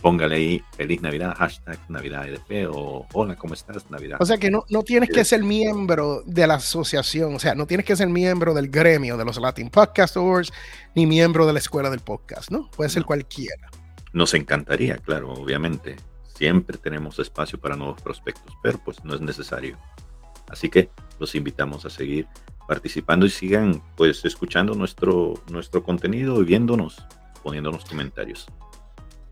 Póngale 0.00 0.36
ahí 0.36 0.62
feliz 0.76 1.00
Navidad, 1.00 1.34
hashtag 1.36 1.78
Navidad 1.88 2.28
EDP 2.28 2.68
o 2.70 3.06
hola, 3.14 3.34
¿cómo 3.34 3.54
estás? 3.54 3.90
Navidad. 3.90 4.18
O 4.20 4.26
sea 4.26 4.36
que 4.36 4.50
no, 4.50 4.64
no 4.68 4.82
tienes 4.82 5.08
que 5.08 5.24
ser 5.24 5.42
miembro 5.42 6.22
de 6.26 6.46
la 6.46 6.54
asociación, 6.54 7.34
o 7.34 7.38
sea, 7.38 7.54
no 7.54 7.66
tienes 7.66 7.86
que 7.86 7.96
ser 7.96 8.08
miembro 8.08 8.54
del 8.54 8.68
gremio 8.68 9.16
de 9.16 9.24
los 9.24 9.38
Latin 9.38 9.70
Podcast 9.70 10.16
Awards 10.16 10.52
ni 10.94 11.06
miembro 11.06 11.46
de 11.46 11.54
la 11.54 11.58
escuela 11.58 11.90
del 11.90 12.00
podcast, 12.00 12.50
¿no? 12.50 12.70
Puede 12.70 12.90
ser 12.90 13.04
cualquiera. 13.04 13.70
Nos 14.12 14.34
encantaría, 14.34 14.98
claro, 14.98 15.32
obviamente. 15.32 15.96
Siempre 16.36 16.76
tenemos 16.76 17.18
espacio 17.18 17.58
para 17.58 17.76
nuevos 17.76 18.00
prospectos, 18.02 18.54
pero 18.62 18.78
pues 18.78 19.04
no 19.04 19.14
es 19.14 19.20
necesario. 19.20 19.78
Así 20.48 20.68
que 20.68 20.90
los 21.18 21.34
invitamos 21.34 21.86
a 21.86 21.90
seguir 21.90 22.26
participando 22.68 23.26
y 23.26 23.30
sigan 23.30 23.82
pues 23.96 24.24
escuchando 24.24 24.74
nuestro, 24.74 25.34
nuestro 25.50 25.82
contenido 25.82 26.40
y 26.42 26.44
viéndonos, 26.44 27.02
poniéndonos 27.42 27.84
comentarios. 27.84 28.46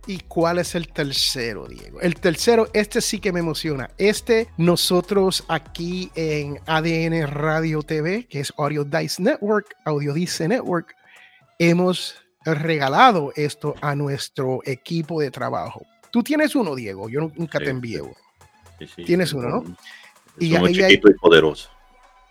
¿Y 0.06 0.18
cuál 0.20 0.58
es 0.58 0.74
el 0.74 0.88
tercero, 0.88 1.66
Diego? 1.66 2.00
El 2.00 2.16
tercero, 2.16 2.68
este 2.74 3.00
sí 3.00 3.20
que 3.20 3.32
me 3.32 3.40
emociona. 3.40 3.90
Este, 3.96 4.48
nosotros 4.58 5.44
aquí 5.48 6.10
en 6.14 6.60
ADN 6.66 7.26
Radio 7.26 7.82
TV, 7.82 8.26
que 8.26 8.40
es 8.40 8.52
Audio 8.58 8.84
Dice 8.84 9.22
Network, 9.22 9.74
Audio 9.84 10.12
Dice 10.12 10.46
Network, 10.46 10.94
hemos 11.58 12.16
regalado 12.44 13.32
esto 13.36 13.74
a 13.80 13.94
nuestro 13.94 14.60
equipo 14.64 15.20
de 15.20 15.30
trabajo. 15.30 15.86
Tú 16.14 16.22
tienes 16.22 16.54
uno, 16.54 16.76
Diego, 16.76 17.08
yo 17.08 17.22
nunca 17.34 17.58
te 17.58 17.70
envío. 17.70 18.14
tienes 19.04 19.32
uno, 19.32 19.48
¿no? 19.48 19.64
y, 20.38 20.52
chiquito 20.72 21.10
y 21.10 21.14
poderoso. 21.14 21.68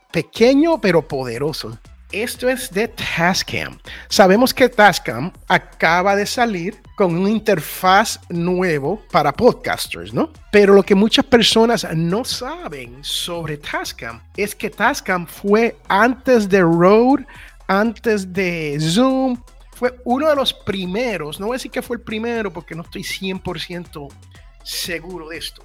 Pequeño 0.10 0.80
pero 0.80 1.06
poderoso. 1.06 1.78
Esto 2.10 2.48
es 2.48 2.72
de 2.72 2.88
Tascam. 2.88 3.78
Sabemos 4.08 4.54
que 4.54 4.70
Tascam 4.70 5.34
acaba 5.50 6.16
de 6.16 6.26
salir 6.26 6.78
con 6.96 7.14
una 7.14 7.30
interfaz 7.30 8.22
nuevo 8.30 9.02
para 9.12 9.34
podcasters, 9.34 10.14
¿no? 10.14 10.32
Pero 10.50 10.76
lo 10.76 10.84
que 10.84 10.96
muchas 10.96 11.26
personas 11.26 11.86
no 11.94 12.24
saben 12.24 13.04
sobre 13.04 13.58
Tascam 13.58 14.22
es 14.38 14.56
que 14.56 14.70
Tascam 14.70 15.28
fue 15.28 15.76
antes 15.90 16.48
de 16.48 16.62
Rode, 16.62 17.26
antes 17.68 18.32
de 18.32 18.78
Zoom, 18.80 19.38
fue 19.76 20.00
uno 20.06 20.30
de 20.30 20.36
los 20.36 20.54
primeros, 20.54 21.40
no 21.40 21.48
voy 21.48 21.56
a 21.56 21.58
decir 21.58 21.72
que 21.72 21.82
fue 21.82 21.98
el 21.98 22.02
primero 22.02 22.52
porque 22.52 22.76
no 22.76 22.84
estoy 22.84 23.02
100% 23.02 24.08
seguro 24.64 25.30
de 25.30 25.38
esto, 25.38 25.64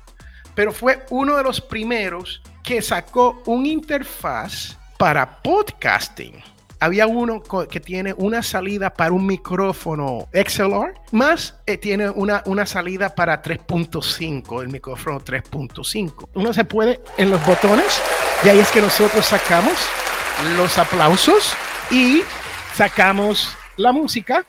pero 0.54 0.72
fue 0.72 1.04
uno 1.10 1.36
de 1.36 1.42
los 1.42 1.60
primeros 1.60 2.42
que 2.62 2.82
sacó 2.82 3.42
un 3.46 3.66
interfaz 3.66 4.76
para 4.98 5.40
podcasting. 5.42 6.42
Había 6.80 7.08
uno 7.08 7.42
que 7.68 7.80
tiene 7.80 8.14
una 8.16 8.40
salida 8.40 8.90
para 8.94 9.10
un 9.10 9.26
micrófono 9.26 10.28
XLR, 10.32 10.94
más 11.10 11.56
eh, 11.66 11.76
tiene 11.76 12.08
una, 12.08 12.42
una 12.46 12.66
salida 12.66 13.14
para 13.14 13.42
3.5, 13.42 14.62
el 14.62 14.68
micrófono 14.68 15.20
3.5. 15.20 16.28
Uno 16.34 16.52
se 16.52 16.64
puede 16.64 17.00
en 17.16 17.32
los 17.32 17.44
botones, 17.44 18.00
y 18.44 18.48
ahí 18.48 18.60
es 18.60 18.70
que 18.70 18.80
nosotros 18.80 19.26
sacamos 19.26 19.74
los 20.56 20.78
aplausos 20.78 21.52
y 21.90 22.22
sacamos 22.74 23.57
la 23.78 23.92
música. 23.92 24.46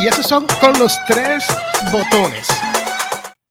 Y 0.00 0.08
esos 0.08 0.26
son 0.26 0.46
con 0.60 0.76
los 0.78 0.98
tres 1.06 1.46
botones 1.92 2.48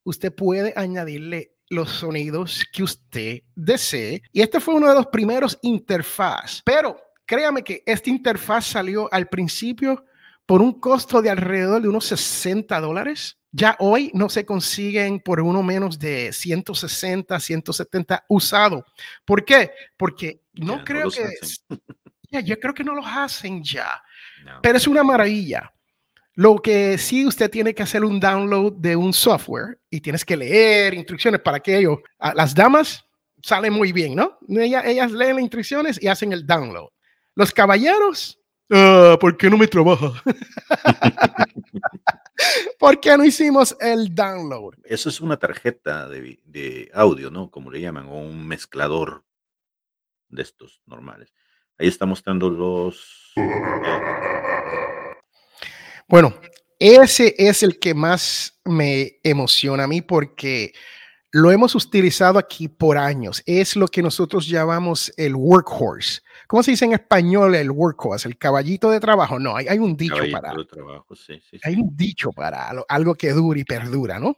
usted 0.03 0.33
puede 0.33 0.73
añadirle 0.75 1.55
los 1.69 1.89
sonidos 1.89 2.63
que 2.71 2.83
usted 2.83 3.41
desee. 3.55 4.21
Y 4.31 4.41
este 4.41 4.59
fue 4.59 4.75
uno 4.75 4.89
de 4.89 4.95
los 4.95 5.07
primeros 5.07 5.57
interfaz. 5.61 6.61
Pero 6.63 6.97
créame 7.25 7.63
que 7.63 7.83
esta 7.85 8.09
interfaz 8.09 8.67
salió 8.67 9.11
al 9.11 9.27
principio 9.27 10.05
por 10.45 10.61
un 10.61 10.79
costo 10.79 11.21
de 11.21 11.29
alrededor 11.29 11.81
de 11.81 11.87
unos 11.87 12.05
60 12.05 12.79
dólares. 12.79 13.37
Ya 13.51 13.75
hoy 13.79 14.11
no 14.13 14.29
se 14.29 14.45
consiguen 14.45 15.19
por 15.19 15.39
uno 15.39 15.63
menos 15.63 15.99
de 15.99 16.33
160, 16.33 17.39
170 17.39 18.25
usado. 18.27 18.85
¿Por 19.25 19.45
qué? 19.45 19.71
Porque 19.95 20.41
no 20.53 20.83
creo 20.83 21.09
que... 21.09 21.29
ya, 22.33 22.39
yo 22.39 22.59
creo 22.59 22.73
que 22.73 22.83
no 22.83 22.95
los 22.95 23.05
hacen 23.07 23.63
ya. 23.63 24.01
Pero 24.61 24.77
es 24.77 24.87
una 24.87 25.03
maravilla. 25.03 25.71
Lo 26.35 26.55
que 26.55 26.97
sí 26.97 27.25
usted 27.25 27.49
tiene 27.51 27.75
que 27.75 27.83
hacer 27.83 28.03
un 28.03 28.19
download 28.19 28.73
de 28.73 28.95
un 28.95 29.13
software 29.13 29.79
y 29.89 30.01
tienes 30.01 30.25
que 30.25 30.35
leer 30.35 30.95
instrucciones 30.95 31.39
para 31.41 31.59
que 31.59 31.77
ellos, 31.77 31.99
las 32.33 32.55
damas 32.55 33.05
salen 33.43 33.73
muy 33.73 33.91
bien, 33.91 34.15
¿no? 34.15 34.39
Ellas, 34.49 34.83
ellas 34.85 35.11
leen 35.11 35.35
las 35.35 35.43
instrucciones 35.43 36.01
y 36.01 36.07
hacen 36.07 36.33
el 36.33 36.47
download. 36.47 36.89
Los 37.35 37.51
caballeros, 37.51 38.39
uh, 38.69 39.17
¿por 39.19 39.37
qué 39.37 39.49
no 39.49 39.57
me 39.57 39.67
trabaja? 39.67 40.23
¿Por 42.79 42.99
qué 42.99 43.15
no 43.15 43.23
hicimos 43.23 43.77
el 43.79 44.13
download? 44.13 44.73
Eso 44.83 45.09
es 45.09 45.21
una 45.21 45.37
tarjeta 45.37 46.09
de, 46.09 46.39
de, 46.45 46.89
audio, 46.93 47.29
¿no? 47.29 47.51
Como 47.51 47.69
le 47.69 47.79
llaman, 47.79 48.07
o 48.07 48.17
un 48.17 48.47
mezclador 48.47 49.23
de 50.29 50.41
estos 50.41 50.81
normales. 50.85 51.31
Ahí 51.79 51.87
está 51.87 52.05
mostrando 52.05 52.49
los... 52.49 53.33
Bueno, 56.07 56.35
ese 56.79 57.33
es 57.37 57.63
el 57.63 57.79
que 57.79 57.93
más 57.93 58.59
me 58.65 59.19
emociona 59.23 59.85
a 59.85 59.87
mí 59.87 60.01
porque 60.01 60.73
lo 61.31 61.51
hemos 61.51 61.73
utilizado 61.73 62.37
aquí 62.37 62.67
por 62.67 62.97
años. 62.97 63.41
Es 63.47 63.75
lo 63.75 63.87
que 63.87 64.03
nosotros 64.03 64.47
llamamos 64.47 65.11
el 65.17 65.35
workhorse. 65.35 66.21
¿Cómo 66.47 66.61
se 66.61 66.71
dice 66.71 66.85
en 66.85 66.93
español 66.93 67.55
el 67.55 67.71
workhorse? 67.71 68.27
El 68.27 68.37
caballito 68.37 68.91
de 68.91 68.99
trabajo. 68.99 69.39
No, 69.39 69.55
hay, 69.55 69.79
un 69.79 69.97
dicho 69.97 70.21
para. 70.31 70.53
Hay 71.63 71.75
un 71.75 71.97
dicho 71.97 72.31
para 72.31 72.71
algo 72.87 73.15
que 73.15 73.31
dura 73.31 73.59
y 73.59 73.63
perdura, 73.63 74.19
¿no? 74.19 74.37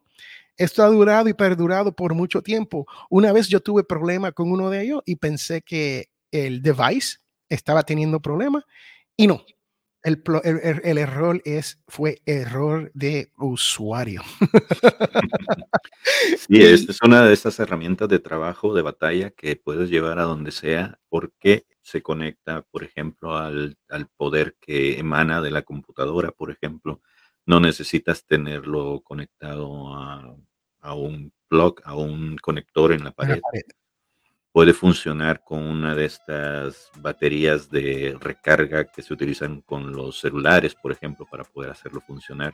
Esto 0.56 0.84
ha 0.84 0.88
durado 0.88 1.28
y 1.28 1.34
perdurado 1.34 1.94
por 1.94 2.14
mucho 2.14 2.42
tiempo. 2.42 2.86
Una 3.10 3.34
vez 3.34 3.50
yo 3.50 3.60
tuve 3.60 3.84
problema 3.84 4.32
con 4.32 4.50
uno 4.50 4.70
de 4.70 4.84
ellos 4.84 5.02
y 5.06 5.18
pensé 5.18 5.62
que 5.62 6.12
el 6.32 6.62
device 6.62 7.18
estaba 7.50 7.84
teniendo 7.84 8.22
problemas 8.22 8.64
y 9.18 9.28
no, 9.28 9.46
el, 10.06 10.98
error 11.00 11.42
es, 11.46 11.82
fue 11.88 12.22
error 12.26 12.92
de 12.94 13.32
usuario. 13.38 14.22
Sí, 16.48 16.62
esta 16.62 16.92
es 16.92 17.00
una 17.02 17.26
de 17.26 17.34
esas 17.34 17.60
herramientas 17.60 18.08
de 18.08 18.20
trabajo, 18.20 18.76
de 18.76 18.84
batalla 18.84 19.32
que 19.32 19.56
puedes 19.56 19.90
llevar 19.90 20.20
a 20.20 20.24
donde 20.24 20.52
sea 20.52 21.00
porque 21.10 21.66
se 21.82 22.04
conecta, 22.04 22.62
por 22.62 22.84
ejemplo, 22.84 23.36
al, 23.36 23.78
poder 24.16 24.56
que 24.62 25.00
emana 25.00 25.42
de 25.42 25.50
la 25.50 25.64
computadora, 25.64 26.32
por 26.32 26.52
ejemplo. 26.52 27.02
No 27.46 27.60
necesitas 27.60 28.26
tenerlo 28.26 29.02
conectado 29.04 29.96
a, 29.96 30.36
a 30.82 30.94
un 30.94 31.34
plug, 31.48 31.82
a 31.84 31.96
un 31.96 32.38
conector 32.38 32.92
en 32.92 33.04
la 33.04 33.12
pared 33.12 33.42
puede 34.56 34.72
funcionar 34.72 35.44
con 35.44 35.62
una 35.64 35.94
de 35.96 36.06
estas 36.06 36.90
baterías 37.00 37.70
de 37.70 38.16
recarga 38.22 38.86
que 38.86 39.02
se 39.02 39.14
utilizan 39.14 39.60
con 39.60 39.92
los 39.92 40.22
celulares, 40.22 40.74
por 40.76 40.94
ejemplo, 40.94 41.28
para 41.30 41.44
poder 41.44 41.72
hacerlo 41.72 42.00
funcionar. 42.00 42.54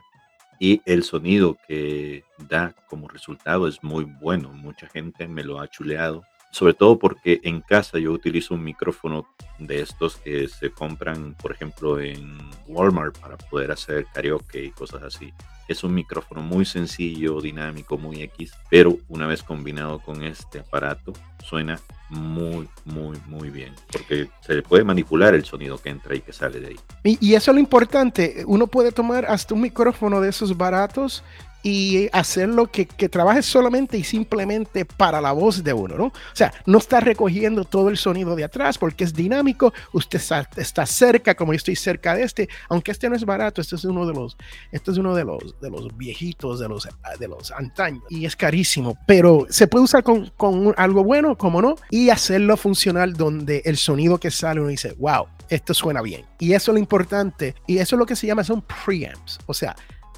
Y 0.59 0.81
el 0.85 1.03
sonido 1.03 1.59
que 1.67 2.23
da 2.49 2.73
como 2.89 3.07
resultado 3.07 3.67
es 3.67 3.83
muy 3.83 4.05
bueno. 4.19 4.51
Mucha 4.51 4.87
gente 4.87 5.27
me 5.27 5.43
lo 5.43 5.59
ha 5.59 5.67
chuleado 5.67 6.23
sobre 6.51 6.73
todo 6.73 6.99
porque 6.99 7.39
en 7.43 7.61
casa 7.61 7.97
yo 7.97 8.11
utilizo 8.11 8.53
un 8.53 8.63
micrófono 8.63 9.25
de 9.57 9.81
estos 9.81 10.17
que 10.17 10.47
se 10.47 10.71
compran, 10.71 11.33
por 11.41 11.51
ejemplo, 11.53 11.99
en 11.99 12.37
Walmart 12.67 13.17
para 13.17 13.37
poder 13.37 13.71
hacer 13.71 14.05
karaoke 14.13 14.65
y 14.65 14.71
cosas 14.71 15.03
así. 15.03 15.33
Es 15.67 15.85
un 15.85 15.93
micrófono 15.93 16.41
muy 16.41 16.65
sencillo, 16.65 17.39
dinámico, 17.39 17.97
muy 17.97 18.21
X, 18.23 18.51
pero 18.69 18.97
una 19.07 19.25
vez 19.25 19.41
combinado 19.41 19.99
con 19.99 20.21
este 20.23 20.59
aparato 20.59 21.13
suena 21.41 21.79
muy, 22.09 22.67
muy, 22.83 23.17
muy 23.27 23.49
bien, 23.49 23.73
porque 23.89 24.29
se 24.41 24.61
puede 24.63 24.83
manipular 24.83 25.33
el 25.33 25.45
sonido 25.45 25.77
que 25.77 25.89
entra 25.89 26.13
y 26.13 26.19
que 26.19 26.33
sale 26.33 26.59
de 26.59 26.67
ahí. 26.67 26.79
Y, 27.05 27.25
y 27.25 27.35
eso 27.35 27.51
es 27.51 27.55
lo 27.55 27.61
importante, 27.61 28.43
uno 28.45 28.67
puede 28.67 28.91
tomar 28.91 29.25
hasta 29.25 29.53
un 29.53 29.61
micrófono 29.61 30.19
de 30.19 30.29
esos 30.29 30.57
baratos 30.57 31.23
y 31.63 32.09
hacerlo 32.11 32.67
que, 32.67 32.85
que 32.85 33.09
trabaje 33.09 33.41
solamente 33.41 33.97
y 33.97 34.03
simplemente 34.03 34.85
para 34.85 35.21
la 35.21 35.31
voz 35.31 35.63
de 35.63 35.73
uno, 35.73 35.95
¿no? 35.95 36.05
O 36.05 36.13
sea, 36.33 36.53
no 36.65 36.77
está 36.77 36.99
recogiendo 36.99 37.65
todo 37.65 37.89
el 37.89 37.97
sonido 37.97 38.35
de 38.35 38.43
atrás 38.43 38.77
porque 38.77 39.03
es 39.03 39.13
dinámico, 39.13 39.73
usted 39.93 40.21
está, 40.57 40.85
cerca, 40.85 41.35
como 41.35 41.53
yo 41.53 41.57
estoy 41.57 41.75
cerca 41.75 42.15
de 42.15 42.23
este, 42.23 42.49
aunque 42.69 42.91
este 42.91 43.09
no 43.09 43.15
es 43.15 43.25
barato, 43.25 43.61
este 43.61 43.75
es 43.75 43.85
uno 43.85 44.05
de 44.05 44.13
los, 44.13 44.37
este 44.71 44.91
es 44.91 44.97
uno 44.97 45.15
de 45.15 45.23
los, 45.23 45.59
de 45.59 45.69
los 45.69 45.95
viejitos, 45.95 46.59
de 46.59 46.67
los, 46.67 46.87
de 47.19 47.27
los 47.27 47.51
antaños, 47.51 48.03
y 48.09 48.25
es 48.25 48.35
carísimo, 48.35 48.97
pero 49.05 49.45
se 49.49 49.67
puede 49.67 49.85
usar 49.85 50.03
con, 50.03 50.31
con 50.37 50.73
algo 50.77 51.03
bueno, 51.03 51.37
como 51.37 51.61
no, 51.61 51.75
y 51.89 52.09
hacerlo 52.09 52.57
funcional 52.57 53.13
donde 53.13 53.61
el 53.65 53.77
sonido 53.77 54.19
que 54.19 54.31
sale 54.31 54.61
uno 54.61 54.69
dice, 54.69 54.95
wow, 54.99 55.27
esto 55.49 55.73
suena 55.73 56.01
bien. 56.01 56.25
Y 56.39 56.53
eso 56.53 56.71
es 56.71 56.75
lo 56.75 56.79
importante, 56.79 57.55
y 57.67 57.77
eso 57.77 57.95
es 57.95 57.99
lo 57.99 58.05
que 58.05 58.15
se 58.15 58.27
llama, 58.27 58.43
son 58.43 58.63
preamps, 58.85 59.39
o 59.45 59.53
sea, 59.53 59.75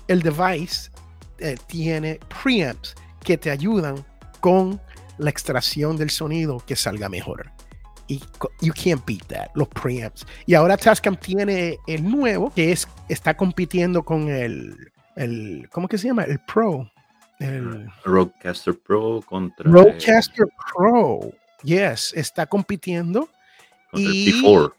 el 0.08 0.22
device 0.22 0.92
eh, 1.40 1.58
tiene 1.68 2.20
preamps 2.44 2.96
que 3.24 3.38
te 3.38 3.52
ayudan 3.52 4.04
con 4.40 4.80
la 5.18 5.30
extracción 5.30 5.98
del 5.98 6.10
sonido 6.10 6.62
que 6.66 6.76
salga 6.76 7.10
mejor. 7.10 7.52
Y 8.08 8.22
you 8.62 8.74
can't 8.74 9.04
beat 9.06 9.26
that, 9.28 9.50
los 9.56 9.68
preamps. 9.70 10.26
Y 10.46 10.56
ahora 10.56 10.76
Tascam 10.76 11.16
tiene 11.16 11.78
el 11.88 12.04
nuevo 12.10 12.52
que 12.54 12.72
es, 12.72 12.88
está 13.08 13.36
compitiendo 13.36 14.04
con 14.04 14.28
el, 14.30 14.76
el 15.16 15.70
¿cómo 15.72 15.88
que 15.88 15.98
se 15.98 16.08
llama? 16.08 16.24
El 16.24 16.40
Pro. 16.40 16.92
El 17.40 17.90
Rodecaster 18.04 18.78
Pro 18.78 19.22
contra. 19.26 19.70
Rodecaster 19.70 20.48
Pro. 20.76 21.32
Yes, 21.64 22.14
está 22.16 22.46
compitiendo. 22.46 23.30
y, 23.94 24.06
el 24.28 24.44
P4 24.44 24.74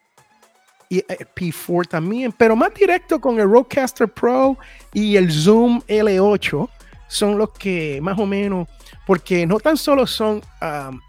y 0.88 0.98
eh, 0.98 1.26
P4 1.34 1.88
también, 1.88 2.32
pero 2.32 2.56
más 2.56 2.72
directo 2.74 3.20
con 3.20 3.38
el 3.38 3.48
Rodecaster 3.48 4.08
Pro 4.08 4.56
y 4.92 5.16
el 5.16 5.32
Zoom 5.32 5.80
L8 5.88 6.68
son 7.08 7.38
los 7.38 7.50
que 7.50 8.00
más 8.02 8.18
o 8.18 8.26
menos, 8.26 8.68
porque 9.06 9.46
no 9.46 9.60
tan 9.60 9.76
solo 9.76 10.06
son 10.06 10.42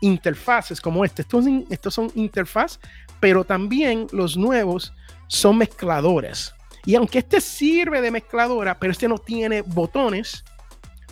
interfaces 0.01 0.79
como 0.79 1.03
este, 1.03 1.23
estos, 1.23 1.45
estos 1.69 1.93
son 1.93 2.11
interfaces, 2.15 2.79
pero 3.19 3.43
también 3.43 4.07
los 4.11 4.37
nuevos 4.37 4.93
son 5.27 5.57
mezcladores. 5.57 6.53
Y 6.85 6.95
aunque 6.95 7.19
este 7.19 7.41
sirve 7.41 8.01
de 8.01 8.11
mezcladora, 8.11 8.77
pero 8.77 8.91
este 8.91 9.07
no 9.07 9.17
tiene 9.17 9.61
botones 9.61 10.43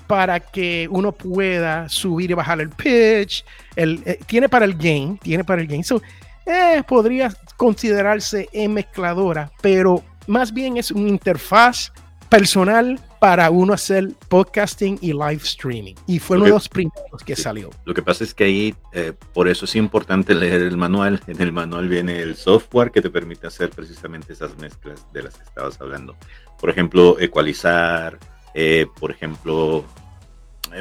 para 0.06 0.40
que 0.40 0.88
uno 0.92 1.12
pueda 1.12 1.90
subir 1.90 2.30
y 2.30 2.34
bajar 2.36 2.62
el 2.62 2.70
pitch, 2.70 3.44
el, 3.76 4.04
eh, 4.06 4.20
tiene 4.28 4.48
para 4.50 4.66
el 4.66 4.76
gain, 4.76 5.18
tiene 5.18 5.44
para 5.44 5.62
el 5.62 5.68
gain. 5.68 5.84
So, 5.84 6.02
eh, 6.46 6.84
podría 6.88 7.34
considerarse 7.58 8.50
en 8.52 8.74
mezcladora, 8.74 9.52
pero 9.62 10.04
más 10.28 10.54
bien 10.54 10.78
es 10.78 10.92
una 10.92 11.10
interfaz 11.10 11.92
personal 12.30 13.00
para 13.20 13.52
uno 13.52 13.74
hacer 13.74 14.10
podcasting 14.28 14.98
y 15.02 15.14
live 15.14 15.42
streaming. 15.44 15.96
Y 16.08 16.20
fue 16.20 16.38
uno 16.38 16.46
de 16.46 16.52
los 16.52 16.68
primeros 16.68 17.24
que 17.26 17.36
salió. 17.36 17.70
Lo 17.86 17.94
que 17.94 18.02
pasa 18.02 18.24
es 18.24 18.34
que 18.34 18.44
ahí, 18.44 18.76
eh, 18.92 19.14
por 19.34 19.48
eso 19.48 19.66
es 19.66 19.76
importante 19.76 20.34
leer 20.34 20.62
el 20.62 20.76
manual. 20.76 21.22
En 21.28 21.42
el 21.42 21.52
manual 21.52 21.88
viene 21.88 22.20
el 22.20 22.36
software 22.36 22.92
que 22.92 23.02
te 23.02 23.10
permite 23.10 23.48
hacer 23.48 23.70
precisamente 23.70 24.34
esas 24.34 24.58
mezclas 24.58 25.06
de 25.14 25.24
las 25.24 25.38
que 25.38 25.44
estabas 25.44 25.80
hablando. 25.80 26.16
Por 26.60 26.70
ejemplo, 26.70 27.20
ecualizar, 27.20 28.18
eh, 28.54 28.88
por 29.00 29.12
ejemplo, 29.12 29.86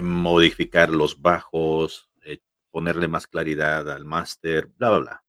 modificar 0.00 0.88
los 0.88 1.20
bajos, 1.20 2.08
ponerle 2.72 3.06
más 3.06 3.28
claridad 3.28 3.88
al 3.90 4.04
máster, 4.04 4.68
bla, 4.78 4.88
bla, 4.88 4.98
bla. 4.98 5.21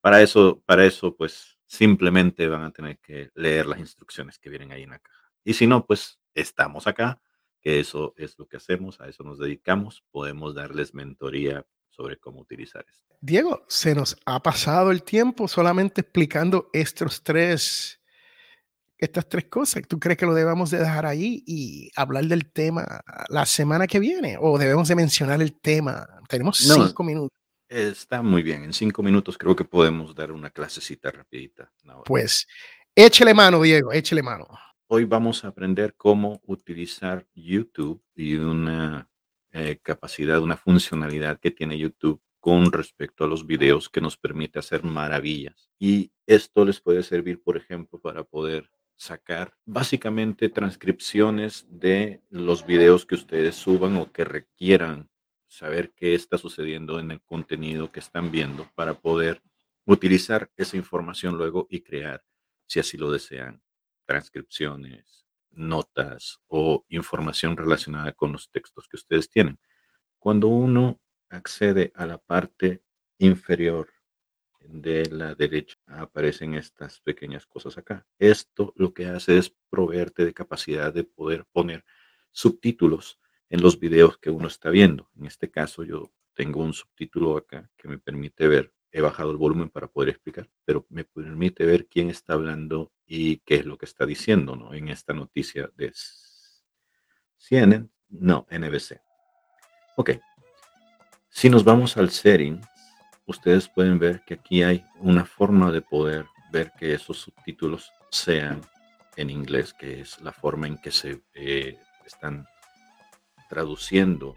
Para 0.00 0.22
eso, 0.22 0.62
para 0.66 0.84
eso, 0.84 1.14
pues 1.16 1.58
simplemente 1.66 2.48
van 2.48 2.64
a 2.64 2.72
tener 2.72 2.98
que 2.98 3.30
leer 3.34 3.66
las 3.66 3.78
instrucciones 3.78 4.38
que 4.38 4.50
vienen 4.50 4.72
ahí 4.72 4.82
en 4.82 4.90
la 4.90 4.98
caja. 4.98 5.30
Y 5.44 5.54
si 5.54 5.66
no, 5.66 5.86
pues 5.86 6.18
estamos 6.34 6.86
acá, 6.86 7.20
que 7.60 7.80
eso 7.80 8.14
es 8.16 8.38
lo 8.38 8.48
que 8.48 8.56
hacemos, 8.56 9.00
a 9.00 9.08
eso 9.08 9.22
nos 9.22 9.38
dedicamos, 9.38 10.02
podemos 10.10 10.54
darles 10.54 10.94
mentoría 10.94 11.64
sobre 11.88 12.16
cómo 12.18 12.40
utilizar 12.40 12.84
esto. 12.88 13.16
Diego, 13.20 13.64
se 13.68 13.94
nos 13.94 14.16
ha 14.24 14.42
pasado 14.42 14.90
el 14.90 15.02
tiempo 15.02 15.46
solamente 15.46 16.00
explicando 16.00 16.70
estos 16.72 17.22
tres, 17.22 18.00
estas 18.96 19.28
tres 19.28 19.44
cosas. 19.44 19.82
¿Tú 19.86 20.00
crees 20.00 20.18
que 20.18 20.24
lo 20.24 20.32
debamos 20.32 20.70
de 20.70 20.78
dejar 20.78 21.04
ahí 21.04 21.42
y 21.46 21.90
hablar 21.94 22.24
del 22.24 22.50
tema 22.50 23.02
la 23.28 23.44
semana 23.44 23.86
que 23.86 23.98
viene? 23.98 24.38
¿O 24.40 24.58
debemos 24.58 24.88
de 24.88 24.94
mencionar 24.94 25.42
el 25.42 25.60
tema? 25.60 26.06
Tenemos 26.28 26.56
cinco 26.56 27.04
minutos. 27.04 27.39
Está 27.70 28.20
muy 28.20 28.42
bien. 28.42 28.64
En 28.64 28.72
cinco 28.72 29.00
minutos 29.00 29.38
creo 29.38 29.54
que 29.54 29.64
podemos 29.64 30.12
dar 30.12 30.32
una 30.32 30.50
clasecita 30.50 31.12
rapidita. 31.12 31.72
Pues 32.04 32.48
échele 32.96 33.32
mano, 33.32 33.62
Diego, 33.62 33.92
échele 33.92 34.24
mano. 34.24 34.48
Hoy 34.88 35.04
vamos 35.04 35.44
a 35.44 35.48
aprender 35.48 35.94
cómo 35.96 36.40
utilizar 36.46 37.24
YouTube 37.32 38.02
y 38.16 38.34
una 38.34 39.08
eh, 39.52 39.78
capacidad, 39.80 40.42
una 40.42 40.56
funcionalidad 40.56 41.38
que 41.38 41.52
tiene 41.52 41.78
YouTube 41.78 42.20
con 42.40 42.72
respecto 42.72 43.22
a 43.22 43.28
los 43.28 43.46
videos 43.46 43.88
que 43.88 44.00
nos 44.00 44.16
permite 44.16 44.58
hacer 44.58 44.82
maravillas. 44.82 45.70
Y 45.78 46.10
esto 46.26 46.64
les 46.64 46.80
puede 46.80 47.04
servir, 47.04 47.40
por 47.40 47.56
ejemplo, 47.56 48.00
para 48.00 48.24
poder 48.24 48.68
sacar 48.96 49.54
básicamente 49.64 50.48
transcripciones 50.48 51.66
de 51.68 52.20
los 52.30 52.66
videos 52.66 53.06
que 53.06 53.14
ustedes 53.14 53.54
suban 53.54 53.96
o 53.96 54.10
que 54.10 54.24
requieran 54.24 55.09
saber 55.50 55.92
qué 55.96 56.14
está 56.14 56.38
sucediendo 56.38 57.00
en 57.00 57.10
el 57.10 57.20
contenido 57.20 57.90
que 57.90 58.00
están 58.00 58.30
viendo 58.30 58.70
para 58.76 58.94
poder 58.94 59.42
utilizar 59.84 60.48
esa 60.56 60.76
información 60.76 61.36
luego 61.36 61.66
y 61.68 61.80
crear, 61.82 62.24
si 62.66 62.78
así 62.78 62.96
lo 62.96 63.10
desean, 63.10 63.60
transcripciones, 64.06 65.26
notas 65.50 66.38
o 66.46 66.84
información 66.88 67.56
relacionada 67.56 68.12
con 68.12 68.30
los 68.32 68.48
textos 68.50 68.86
que 68.88 68.96
ustedes 68.96 69.28
tienen. 69.28 69.58
Cuando 70.18 70.46
uno 70.46 71.00
accede 71.28 71.92
a 71.96 72.06
la 72.06 72.18
parte 72.18 72.84
inferior 73.18 73.88
de 74.60 75.06
la 75.06 75.34
derecha 75.34 75.76
aparecen 75.86 76.54
estas 76.54 77.00
pequeñas 77.00 77.46
cosas 77.46 77.76
acá. 77.76 78.06
Esto 78.18 78.72
lo 78.76 78.94
que 78.94 79.06
hace 79.06 79.38
es 79.38 79.52
proveerte 79.68 80.24
de 80.24 80.32
capacidad 80.32 80.92
de 80.92 81.02
poder 81.02 81.44
poner 81.50 81.84
subtítulos 82.30 83.18
en 83.50 83.60
los 83.60 83.78
videos 83.78 84.16
que 84.18 84.30
uno 84.30 84.48
está 84.48 84.70
viendo. 84.70 85.10
En 85.18 85.26
este 85.26 85.50
caso 85.50 85.82
yo 85.84 86.10
tengo 86.34 86.62
un 86.62 86.72
subtítulo 86.72 87.36
acá 87.36 87.68
que 87.76 87.88
me 87.88 87.98
permite 87.98 88.48
ver, 88.48 88.72
he 88.92 89.00
bajado 89.00 89.30
el 89.30 89.36
volumen 89.36 89.68
para 89.68 89.88
poder 89.88 90.10
explicar, 90.10 90.48
pero 90.64 90.86
me 90.88 91.04
permite 91.04 91.66
ver 91.66 91.86
quién 91.86 92.08
está 92.08 92.34
hablando 92.34 92.92
y 93.06 93.38
qué 93.38 93.56
es 93.56 93.66
lo 93.66 93.76
que 93.76 93.86
está 93.86 94.06
diciendo 94.06 94.56
¿no? 94.56 94.72
en 94.72 94.88
esta 94.88 95.12
noticia 95.12 95.70
de 95.76 95.92
CNN, 97.36 97.88
no, 98.08 98.46
NBC. 98.50 99.00
Ok, 99.96 100.12
si 101.28 101.50
nos 101.50 101.64
vamos 101.64 101.96
al 101.96 102.10
setting, 102.10 102.60
ustedes 103.26 103.68
pueden 103.68 103.98
ver 103.98 104.22
que 104.24 104.34
aquí 104.34 104.62
hay 104.62 104.84
una 104.98 105.24
forma 105.24 105.70
de 105.72 105.82
poder 105.82 106.26
ver 106.52 106.72
que 106.78 106.94
esos 106.94 107.18
subtítulos 107.18 107.90
sean 108.10 108.60
en 109.16 109.30
inglés, 109.30 109.72
que 109.74 110.00
es 110.00 110.20
la 110.20 110.32
forma 110.32 110.66
en 110.66 110.78
que 110.78 110.90
se 110.90 111.22
eh, 111.34 111.78
están 112.04 112.46
traduciendo 113.50 114.34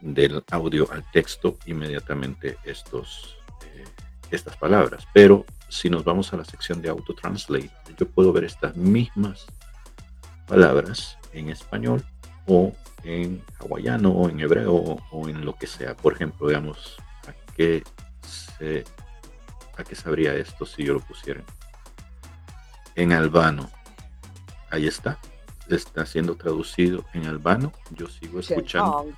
del 0.00 0.44
audio 0.52 0.88
al 0.92 1.10
texto 1.10 1.58
inmediatamente 1.66 2.58
estos, 2.64 3.36
eh, 3.64 3.84
estas 4.30 4.56
palabras. 4.56 5.08
Pero 5.12 5.44
si 5.68 5.90
nos 5.90 6.04
vamos 6.04 6.32
a 6.32 6.36
la 6.36 6.44
sección 6.44 6.80
de 6.80 6.88
Auto 6.88 7.12
Translate, 7.14 7.72
yo 7.98 8.06
puedo 8.08 8.32
ver 8.32 8.44
estas 8.44 8.76
mismas 8.76 9.46
palabras 10.46 11.18
en 11.32 11.48
español 11.48 12.04
o 12.46 12.72
en 13.02 13.42
hawaiano 13.58 14.12
o 14.12 14.28
en 14.28 14.38
hebreo 14.38 14.74
o 14.74 15.28
en 15.28 15.44
lo 15.44 15.56
que 15.56 15.66
sea. 15.66 15.96
Por 15.96 16.12
ejemplo, 16.12 16.46
veamos 16.46 16.96
a 17.26 17.32
qué 17.54 17.82
¿A 19.76 19.84
qué 19.84 19.94
sabría 19.94 20.34
esto 20.34 20.64
si 20.64 20.84
yo 20.84 20.94
lo 20.94 21.00
pusiera? 21.00 21.42
En 22.94 23.12
albano. 23.12 23.70
Ahí 24.70 24.86
está. 24.86 25.18
Está 25.68 26.06
siendo 26.06 26.36
traducido 26.36 27.04
en 27.12 27.26
albano. 27.26 27.72
Yo 27.90 28.06
sigo 28.06 28.40
escuchando. 28.40 29.12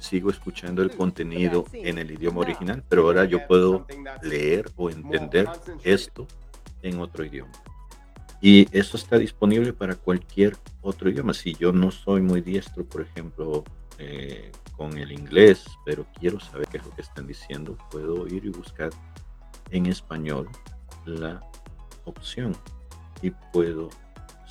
Sigo 0.00 0.30
escuchando 0.30 0.82
el 0.82 0.90
contenido 0.90 1.64
en 1.72 1.98
el 1.98 2.10
idioma 2.10 2.40
original, 2.40 2.82
pero 2.88 3.02
ahora 3.02 3.24
yo 3.24 3.46
puedo 3.46 3.86
leer 4.22 4.70
o 4.76 4.90
entender 4.90 5.48
esto 5.84 6.26
en 6.82 7.00
otro 7.00 7.24
idioma. 7.24 7.52
Y 8.40 8.66
eso 8.76 8.96
está 8.96 9.18
disponible 9.18 9.72
para 9.72 9.94
cualquier 9.94 10.56
otro 10.82 11.08
idioma. 11.08 11.32
Si 11.32 11.54
yo 11.54 11.72
no 11.72 11.90
soy 11.90 12.20
muy 12.20 12.40
diestro, 12.40 12.84
por 12.84 13.02
ejemplo, 13.02 13.64
eh, 13.98 14.50
con 14.76 14.98
el 14.98 15.12
inglés, 15.12 15.64
pero 15.84 16.04
quiero 16.18 16.40
saber 16.40 16.66
qué 16.68 16.78
es 16.78 16.84
lo 16.84 16.90
que 16.94 17.02
están 17.02 17.26
diciendo, 17.26 17.78
puedo 17.90 18.26
ir 18.26 18.44
y 18.44 18.50
buscar 18.50 18.90
en 19.70 19.86
español 19.86 20.48
la 21.06 21.40
opción 22.04 22.56
y 23.22 23.30
puedo 23.30 23.88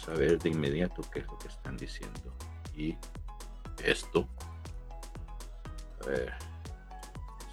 saber 0.05 0.39
de 0.39 0.49
inmediato 0.49 1.01
qué 1.11 1.19
es 1.19 1.27
lo 1.27 1.37
que 1.37 1.47
están 1.47 1.77
diciendo. 1.77 2.33
Y 2.75 2.95
esto 3.83 4.27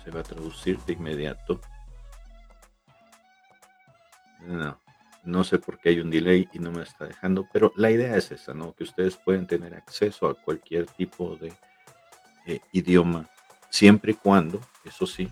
se 0.05 0.11
va 0.11 0.21
a 0.21 0.25
traducir 0.25 0.79
de 0.81 0.95
inmediato. 0.95 1.61
No, 4.41 4.81
no 5.25 5.45
sé 5.45 5.59
por 5.59 5.79
qué 5.79 5.91
hay 5.91 6.01
un 6.01 6.11
delay 6.11 6.49
y 6.53 6.59
no 6.59 6.73
me 6.73 6.83
está 6.83 7.07
dejando, 7.07 7.47
pero 7.53 7.73
la 7.77 7.91
idea 7.91 8.17
es 8.17 8.33
esa, 8.33 8.55
¿no? 8.55 8.75
Que 8.75 8.85
ustedes 8.85 9.17
pueden 9.17 9.47
tener 9.47 9.75
acceso 9.75 10.27
a 10.27 10.35
cualquier 10.35 10.87
tipo 10.87 11.37
de 11.37 11.53
eh, 12.47 12.61
idioma, 12.73 13.29
siempre 13.69 14.13
y 14.13 14.15
cuando, 14.15 14.61
eso 14.85 15.07
sí, 15.07 15.31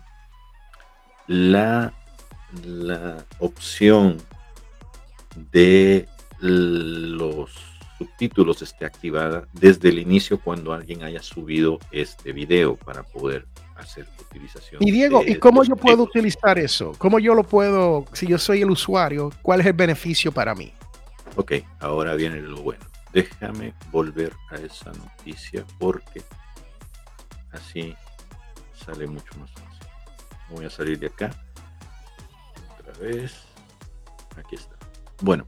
la, 1.27 1.93
la 2.63 3.25
opción 3.39 4.17
de 5.51 6.07
los 6.39 7.49
subtítulos 7.97 8.61
esté 8.61 8.85
activada 8.85 9.47
desde 9.53 9.89
el 9.89 9.99
inicio 9.99 10.39
cuando 10.39 10.73
alguien 10.73 11.03
haya 11.03 11.21
subido 11.21 11.79
este 11.91 12.31
video 12.31 12.77
para 12.77 13.03
poder 13.03 13.45
hacer 13.75 14.07
utilización. 14.19 14.81
Y 14.81 14.91
Diego, 14.91 15.21
¿y 15.25 15.35
cómo 15.35 15.63
yo 15.63 15.75
puedo 15.75 16.03
utilizar 16.03 16.57
eso? 16.57 16.93
¿Cómo 16.97 17.19
yo 17.19 17.35
lo 17.35 17.43
puedo, 17.43 18.05
si 18.13 18.27
yo 18.27 18.37
soy 18.37 18.61
el 18.61 18.71
usuario, 18.71 19.31
cuál 19.41 19.61
es 19.61 19.65
el 19.65 19.73
beneficio 19.73 20.31
para 20.31 20.55
mí? 20.55 20.71
Ok, 21.35 21.53
ahora 21.79 22.15
viene 22.15 22.41
lo 22.41 22.61
bueno. 22.61 22.85
Déjame 23.11 23.73
volver 23.91 24.33
a 24.51 24.55
esa 24.55 24.91
noticia 24.91 25.65
porque 25.79 26.21
Así 27.51 27.95
sale 28.85 29.07
mucho 29.07 29.37
más 29.39 29.51
fácil. 29.51 29.87
Voy 30.49 30.65
a 30.65 30.69
salir 30.69 30.99
de 30.99 31.07
acá. 31.07 31.31
Otra 32.79 32.93
vez. 32.99 33.43
Aquí 34.37 34.55
está. 34.55 34.75
Bueno. 35.21 35.45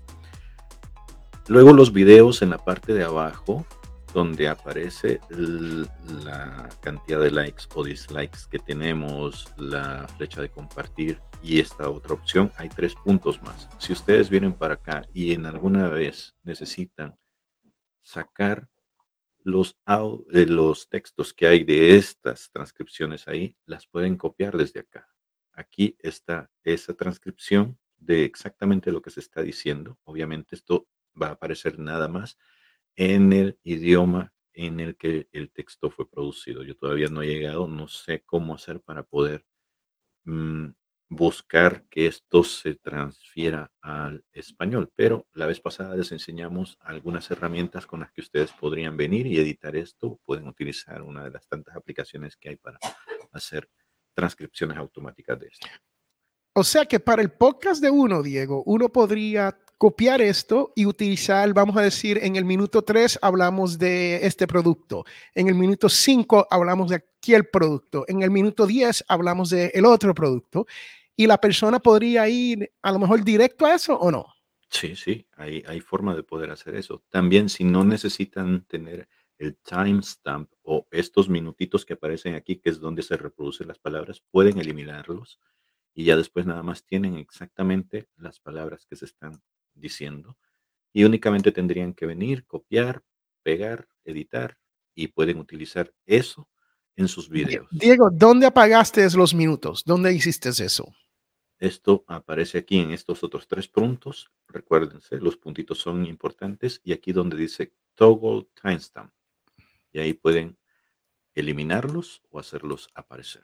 Luego 1.47 1.73
los 1.73 1.91
videos 1.91 2.41
en 2.41 2.51
la 2.51 2.57
parte 2.57 2.93
de 2.93 3.03
abajo, 3.03 3.65
donde 4.13 4.47
aparece 4.47 5.19
la 5.29 6.69
cantidad 6.81 7.19
de 7.19 7.31
likes 7.31 7.63
o 7.73 7.83
dislikes 7.83 8.39
que 8.49 8.59
tenemos, 8.59 9.51
la 9.57 10.07
flecha 10.17 10.41
de 10.41 10.49
compartir 10.49 11.19
y 11.41 11.59
esta 11.59 11.89
otra 11.89 12.13
opción, 12.13 12.51
hay 12.57 12.69
tres 12.69 12.93
puntos 12.95 13.41
más. 13.41 13.69
Si 13.79 13.93
ustedes 13.93 14.29
vienen 14.29 14.53
para 14.53 14.75
acá 14.75 15.03
y 15.13 15.33
en 15.33 15.45
alguna 15.45 15.87
vez 15.87 16.35
necesitan 16.43 17.17
sacar 18.01 18.67
los, 19.43 19.77
de 20.29 20.45
los 20.45 20.89
textos 20.89 21.33
que 21.33 21.47
hay 21.47 21.63
de 21.63 21.95
estas 21.95 22.51
transcripciones 22.51 23.27
ahí, 23.27 23.55
las 23.65 23.87
pueden 23.87 24.17
copiar 24.17 24.57
desde 24.57 24.81
acá. 24.81 25.07
Aquí 25.53 25.95
está 25.99 26.49
esa 26.63 26.93
transcripción 26.93 27.77
de 27.97 28.23
exactamente 28.25 28.91
lo 28.91 29.01
que 29.01 29.09
se 29.09 29.19
está 29.19 29.41
diciendo. 29.41 29.97
Obviamente 30.03 30.55
esto 30.55 30.87
va 31.19 31.27
a 31.27 31.31
aparecer 31.31 31.79
nada 31.79 32.07
más 32.07 32.37
en 32.95 33.33
el 33.33 33.59
idioma 33.63 34.33
en 34.53 34.79
el 34.79 34.97
que 34.97 35.27
el 35.31 35.51
texto 35.51 35.89
fue 35.89 36.09
producido. 36.09 36.63
Yo 36.63 36.75
todavía 36.75 37.07
no 37.07 37.21
he 37.21 37.27
llegado, 37.27 37.67
no 37.67 37.87
sé 37.87 38.23
cómo 38.25 38.55
hacer 38.55 38.81
para 38.81 39.03
poder 39.03 39.45
mm, 40.25 40.69
buscar 41.09 41.85
que 41.89 42.07
esto 42.07 42.43
se 42.43 42.75
transfiera 42.75 43.71
al 43.81 44.23
español. 44.31 44.91
Pero 44.95 45.27
la 45.33 45.45
vez 45.45 45.59
pasada 45.59 45.95
les 45.95 46.11
enseñamos 46.11 46.77
algunas 46.81 47.29
herramientas 47.31 47.85
con 47.85 48.01
las 48.01 48.11
que 48.11 48.21
ustedes 48.21 48.51
podrían 48.53 48.97
venir 48.97 49.27
y 49.27 49.37
editar 49.37 49.75
esto. 49.75 50.19
Pueden 50.25 50.47
utilizar 50.47 51.01
una 51.01 51.23
de 51.23 51.31
las 51.31 51.47
tantas 51.47 51.75
aplicaciones 51.75 52.37
que 52.37 52.49
hay 52.49 52.55
para 52.57 52.79
hacer 53.31 53.69
transcripciones 54.13 54.77
automáticas 54.77 55.39
de 55.39 55.47
esto. 55.47 55.67
O 56.53 56.63
sea 56.63 56.85
que 56.85 56.99
para 56.99 57.21
el 57.21 57.31
podcast 57.31 57.81
de 57.81 57.89
uno, 57.89 58.21
Diego, 58.21 58.63
uno 58.65 58.89
podría 58.89 59.57
copiar 59.81 60.21
esto 60.21 60.73
y 60.75 60.85
utilizar, 60.85 61.51
vamos 61.55 61.75
a 61.75 61.81
decir, 61.81 62.19
en 62.21 62.35
el 62.35 62.45
minuto 62.45 62.83
3 62.83 63.17
hablamos 63.19 63.79
de 63.79 64.27
este 64.27 64.45
producto, 64.45 65.05
en 65.33 65.47
el 65.47 65.55
minuto 65.55 65.89
5 65.89 66.49
hablamos 66.51 66.91
de 66.91 66.97
aquel 66.97 67.47
producto, 67.47 68.05
en 68.07 68.21
el 68.21 68.29
minuto 68.29 68.67
10 68.67 69.05
hablamos 69.07 69.49
de 69.49 69.71
el 69.73 69.85
otro 69.85 70.13
producto 70.13 70.67
y 71.15 71.25
la 71.25 71.39
persona 71.39 71.79
podría 71.79 72.29
ir 72.29 72.71
a 72.83 72.91
lo 72.91 72.99
mejor 72.99 73.23
directo 73.23 73.65
a 73.65 73.73
eso 73.73 73.95
o 73.97 74.11
no. 74.11 74.27
Sí, 74.69 74.95
sí, 74.95 75.25
hay, 75.35 75.63
hay 75.65 75.79
forma 75.79 76.15
de 76.15 76.21
poder 76.21 76.51
hacer 76.51 76.75
eso. 76.75 77.01
También 77.09 77.49
si 77.49 77.63
no 77.63 77.83
necesitan 77.83 78.63
tener 78.65 79.09
el 79.39 79.57
timestamp 79.57 80.51
o 80.61 80.85
estos 80.91 81.27
minutitos 81.27 81.87
que 81.87 81.93
aparecen 81.93 82.35
aquí, 82.35 82.57
que 82.57 82.69
es 82.69 82.79
donde 82.79 83.01
se 83.01 83.17
reproducen 83.17 83.67
las 83.67 83.79
palabras, 83.79 84.21
pueden 84.29 84.59
eliminarlos 84.59 85.39
y 85.95 86.03
ya 86.03 86.15
después 86.15 86.45
nada 86.45 86.61
más 86.61 86.85
tienen 86.85 87.15
exactamente 87.15 88.09
las 88.17 88.39
palabras 88.39 88.85
que 88.85 88.95
se 88.95 89.05
están 89.05 89.41
diciendo 89.81 90.37
y 90.93 91.03
únicamente 91.03 91.51
tendrían 91.51 91.93
que 91.93 92.05
venir, 92.05 92.45
copiar, 92.45 93.03
pegar, 93.43 93.87
editar 94.03 94.57
y 94.95 95.07
pueden 95.07 95.39
utilizar 95.39 95.93
eso 96.05 96.49
en 96.95 97.07
sus 97.07 97.29
videos. 97.29 97.67
Diego, 97.71 98.09
¿dónde 98.11 98.45
apagaste 98.45 99.09
los 99.11 99.33
minutos? 99.33 99.83
¿Dónde 99.85 100.13
hiciste 100.13 100.49
eso? 100.49 100.93
Esto 101.57 102.03
aparece 102.07 102.57
aquí 102.57 102.79
en 102.79 102.91
estos 102.91 103.23
otros 103.23 103.47
tres 103.47 103.67
puntos. 103.67 104.31
Recuérdense, 104.47 105.17
los 105.17 105.37
puntitos 105.37 105.79
son 105.79 106.05
importantes. 106.05 106.81
Y 106.83 106.91
aquí 106.91 107.13
donde 107.13 107.37
dice 107.37 107.73
toggle 107.93 108.47
timestamp. 108.59 109.13
Y 109.93 109.99
ahí 109.99 110.13
pueden 110.13 110.57
eliminarlos 111.35 112.23
o 112.29 112.39
hacerlos 112.39 112.89
aparecer. 112.95 113.43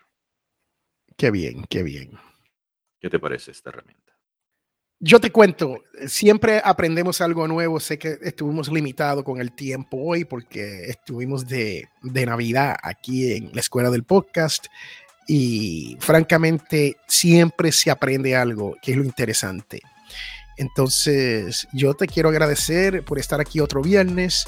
Qué 1.15 1.31
bien, 1.31 1.65
qué 1.69 1.83
bien. 1.83 2.17
¿Qué 2.99 3.09
te 3.09 3.19
parece 3.19 3.51
esta 3.51 3.69
herramienta? 3.69 4.16
Yo 4.99 5.19
te 5.19 5.31
cuento, 5.31 5.83
siempre 6.07 6.59
aprendemos 6.63 7.21
algo 7.21 7.47
nuevo. 7.47 7.79
Sé 7.79 7.99
que 7.99 8.17
estuvimos 8.23 8.71
limitados 8.71 9.23
con 9.23 9.39
el 9.39 9.51
tiempo 9.51 9.97
hoy 9.97 10.25
porque 10.25 10.85
estuvimos 10.85 11.47
de, 11.47 11.87
de, 12.01 12.25
Navidad 12.25 12.75
aquí 12.81 13.31
en 13.33 13.51
la 13.53 13.59
escuela 13.59 13.91
del 13.91 14.03
podcast 14.03 14.65
y 15.27 15.97
francamente 15.99 16.97
siempre 17.07 17.71
se 17.71 17.91
aprende 17.91 18.35
algo, 18.35 18.75
que 18.81 18.93
es 18.93 18.97
lo 18.97 19.03
interesante. 19.03 19.81
Entonces, 20.57 21.67
yo 21.73 21.93
te 21.93 22.07
quiero 22.07 22.29
agradecer 22.29 23.05
por 23.05 23.19
estar 23.19 23.39
aquí 23.39 23.59
otro 23.59 23.83
viernes. 23.83 24.45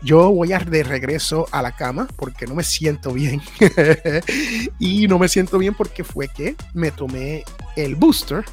Yo 0.00 0.30
voy 0.30 0.52
a 0.52 0.60
de 0.60 0.84
regreso 0.84 1.48
a 1.50 1.60
la 1.60 1.72
cama 1.72 2.06
porque 2.14 2.46
no 2.46 2.54
me 2.54 2.62
siento 2.62 3.12
bien. 3.12 3.42
y 4.78 5.08
no 5.08 5.18
me 5.18 5.28
siento 5.28 5.58
bien 5.58 5.74
porque 5.74 6.04
fue 6.04 6.28
que 6.28 6.54
me 6.72 6.92
tomé 6.92 7.42
el 7.74 7.96
booster 7.96 8.44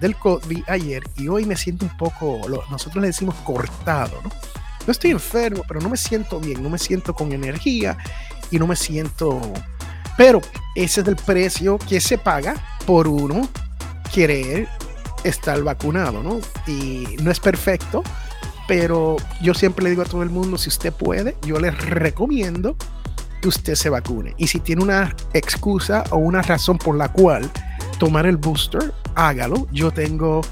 del 0.00 0.16
COVID 0.16 0.64
ayer 0.68 1.02
y 1.16 1.28
hoy 1.28 1.44
me 1.44 1.56
siento 1.56 1.86
un 1.86 1.96
poco, 1.96 2.40
nosotros 2.70 3.00
le 3.00 3.08
decimos 3.08 3.34
cortado, 3.44 4.20
¿no? 4.22 4.30
No 4.86 4.90
estoy 4.90 5.12
enfermo, 5.12 5.62
pero 5.66 5.80
no 5.80 5.88
me 5.88 5.96
siento 5.96 6.38
bien, 6.38 6.62
no 6.62 6.68
me 6.68 6.78
siento 6.78 7.14
con 7.14 7.32
energía 7.32 7.96
y 8.50 8.58
no 8.58 8.66
me 8.66 8.76
siento... 8.76 9.40
Pero 10.16 10.40
ese 10.74 11.00
es 11.00 11.08
el 11.08 11.16
precio 11.16 11.78
que 11.78 12.00
se 12.00 12.18
paga 12.18 12.54
por 12.86 13.08
uno 13.08 13.48
querer 14.12 14.68
estar 15.24 15.60
vacunado, 15.62 16.22
¿no? 16.22 16.38
Y 16.66 17.16
no 17.22 17.30
es 17.30 17.40
perfecto, 17.40 18.02
pero 18.68 19.16
yo 19.40 19.54
siempre 19.54 19.84
le 19.84 19.90
digo 19.90 20.02
a 20.02 20.06
todo 20.06 20.22
el 20.22 20.30
mundo, 20.30 20.58
si 20.58 20.68
usted 20.68 20.92
puede, 20.92 21.36
yo 21.46 21.58
les 21.58 21.76
recomiendo 21.88 22.76
que 23.40 23.48
usted 23.48 23.74
se 23.74 23.88
vacune. 23.88 24.34
Y 24.36 24.46
si 24.46 24.60
tiene 24.60 24.82
una 24.82 25.16
excusa 25.32 26.04
o 26.10 26.16
una 26.16 26.42
razón 26.42 26.78
por 26.78 26.96
la 26.96 27.08
cual 27.08 27.50
tomar 27.98 28.26
el 28.26 28.36
booster, 28.36 28.92
hágalo. 29.14 29.66
Yo 29.72 29.90
tengo, 29.90 30.42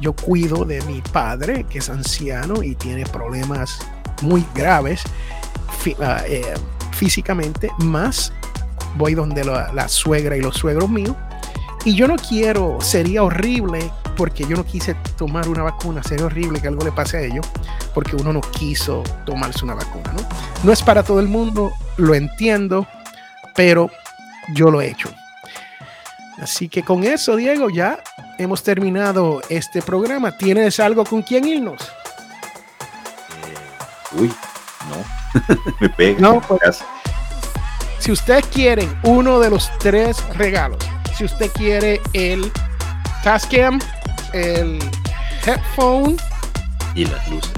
yo 0.00 0.14
cuido 0.14 0.64
de 0.64 0.82
mi 0.82 1.00
padre, 1.00 1.64
que 1.64 1.78
es 1.78 1.90
anciano 1.90 2.62
y 2.62 2.74
tiene 2.74 3.04
problemas 3.06 3.78
muy 4.22 4.44
graves 4.54 5.02
ah, 6.00 6.22
eh, 6.26 6.54
físicamente, 6.92 7.70
más 7.78 8.32
voy 8.96 9.14
donde 9.14 9.44
la 9.44 9.88
suegra 9.88 10.36
y 10.36 10.40
los 10.40 10.56
suegros 10.56 10.88
míos. 10.88 11.16
Y 11.84 11.94
yo 11.94 12.08
no 12.08 12.16
quiero, 12.16 12.78
sería 12.80 13.22
horrible 13.22 13.90
porque 14.16 14.46
yo 14.46 14.56
no 14.56 14.64
quise 14.64 14.94
tomar 15.16 15.48
una 15.48 15.62
vacuna. 15.62 16.02
Sería 16.02 16.26
horrible 16.26 16.60
que 16.60 16.68
algo 16.68 16.84
le 16.84 16.92
pase 16.92 17.18
a 17.18 17.20
ellos 17.20 17.46
porque 17.92 18.16
uno 18.16 18.32
no 18.32 18.40
quiso 18.40 19.02
tomarse 19.26 19.64
una 19.64 19.74
vacuna. 19.74 20.12
¿no? 20.12 20.22
no 20.62 20.72
es 20.72 20.82
para 20.82 21.02
todo 21.02 21.20
el 21.20 21.28
mundo, 21.28 21.72
lo 21.96 22.14
entiendo, 22.14 22.86
pero 23.54 23.90
yo 24.54 24.70
lo 24.70 24.80
he 24.80 24.88
hecho. 24.88 25.10
Así 26.40 26.68
que 26.68 26.82
con 26.82 27.04
eso, 27.04 27.36
Diego, 27.36 27.70
ya 27.70 28.02
hemos 28.38 28.62
terminado 28.62 29.40
este 29.48 29.82
programa. 29.82 30.36
¿Tienes 30.36 30.80
algo 30.80 31.04
con 31.04 31.22
quien 31.22 31.46
irnos? 31.46 31.80
Eh, 33.46 34.20
uy, 34.20 34.32
no. 34.88 35.54
Me 35.80 35.88
pega. 35.88 36.20
No, 36.20 36.40
pues, 36.40 36.80
si 37.98 38.12
usted 38.12 38.44
quiere 38.52 38.88
uno 39.04 39.38
de 39.38 39.50
los 39.50 39.70
tres 39.78 40.22
regalos, 40.36 40.78
si 41.16 41.24
usted 41.24 41.50
quiere 41.52 42.00
el 42.12 42.52
Tascam, 43.22 43.80
el 44.32 44.78
headphone 45.46 46.16
y 46.94 47.06
las 47.06 47.28
luces. 47.28 47.52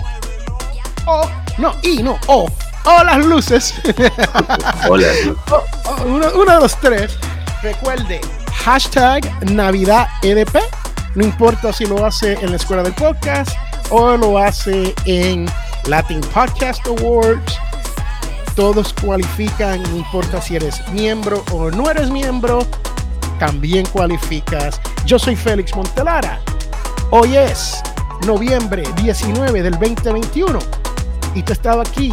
O, 1.06 1.28
no, 1.58 1.74
y 1.82 2.02
no, 2.02 2.18
o, 2.26 2.46
o 2.84 3.04
las 3.04 3.24
luces. 3.24 3.74
o 4.88 4.96
las 4.96 5.16
luces. 5.24 5.42
uno, 6.04 6.28
uno 6.34 6.54
de 6.54 6.60
los 6.60 6.78
tres. 6.80 7.18
Recuerde, 7.62 8.20
hashtag 8.66 9.22
Navidad 9.52 10.08
EDP. 10.22 10.58
No 11.14 11.24
importa 11.24 11.72
si 11.72 11.86
lo 11.86 12.04
hace 12.04 12.32
en 12.32 12.50
la 12.50 12.56
escuela 12.56 12.82
del 12.82 12.94
podcast 12.94 13.52
o 13.90 14.16
lo 14.16 14.38
hace 14.38 14.92
en 15.04 15.46
Latin 15.84 16.20
Podcast 16.34 16.84
Awards. 16.88 17.56
Todos 18.56 18.92
cualifican, 18.92 19.80
no 19.84 19.98
importa 19.98 20.42
si 20.42 20.56
eres 20.56 20.82
miembro 20.88 21.44
o 21.52 21.70
no 21.70 21.88
eres 21.88 22.10
miembro, 22.10 22.66
también 23.38 23.86
cualificas. 23.86 24.80
Yo 25.04 25.16
soy 25.16 25.36
Félix 25.36 25.72
Montelara. 25.76 26.40
Hoy 27.10 27.36
es 27.36 27.80
noviembre 28.26 28.82
19 28.96 29.62
del 29.62 29.74
2021 29.74 30.58
y 31.36 31.42
te 31.44 31.52
estaba 31.52 31.82
aquí 31.82 32.12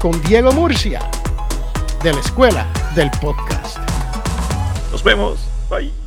con 0.00 0.20
Diego 0.22 0.50
Murcia 0.50 1.08
de 2.02 2.12
la 2.12 2.18
Escuela 2.18 2.66
del 2.96 3.12
Podcast. 3.12 3.78
Nos 4.90 5.04
vemos. 5.04 5.53
Bye. 5.70 6.03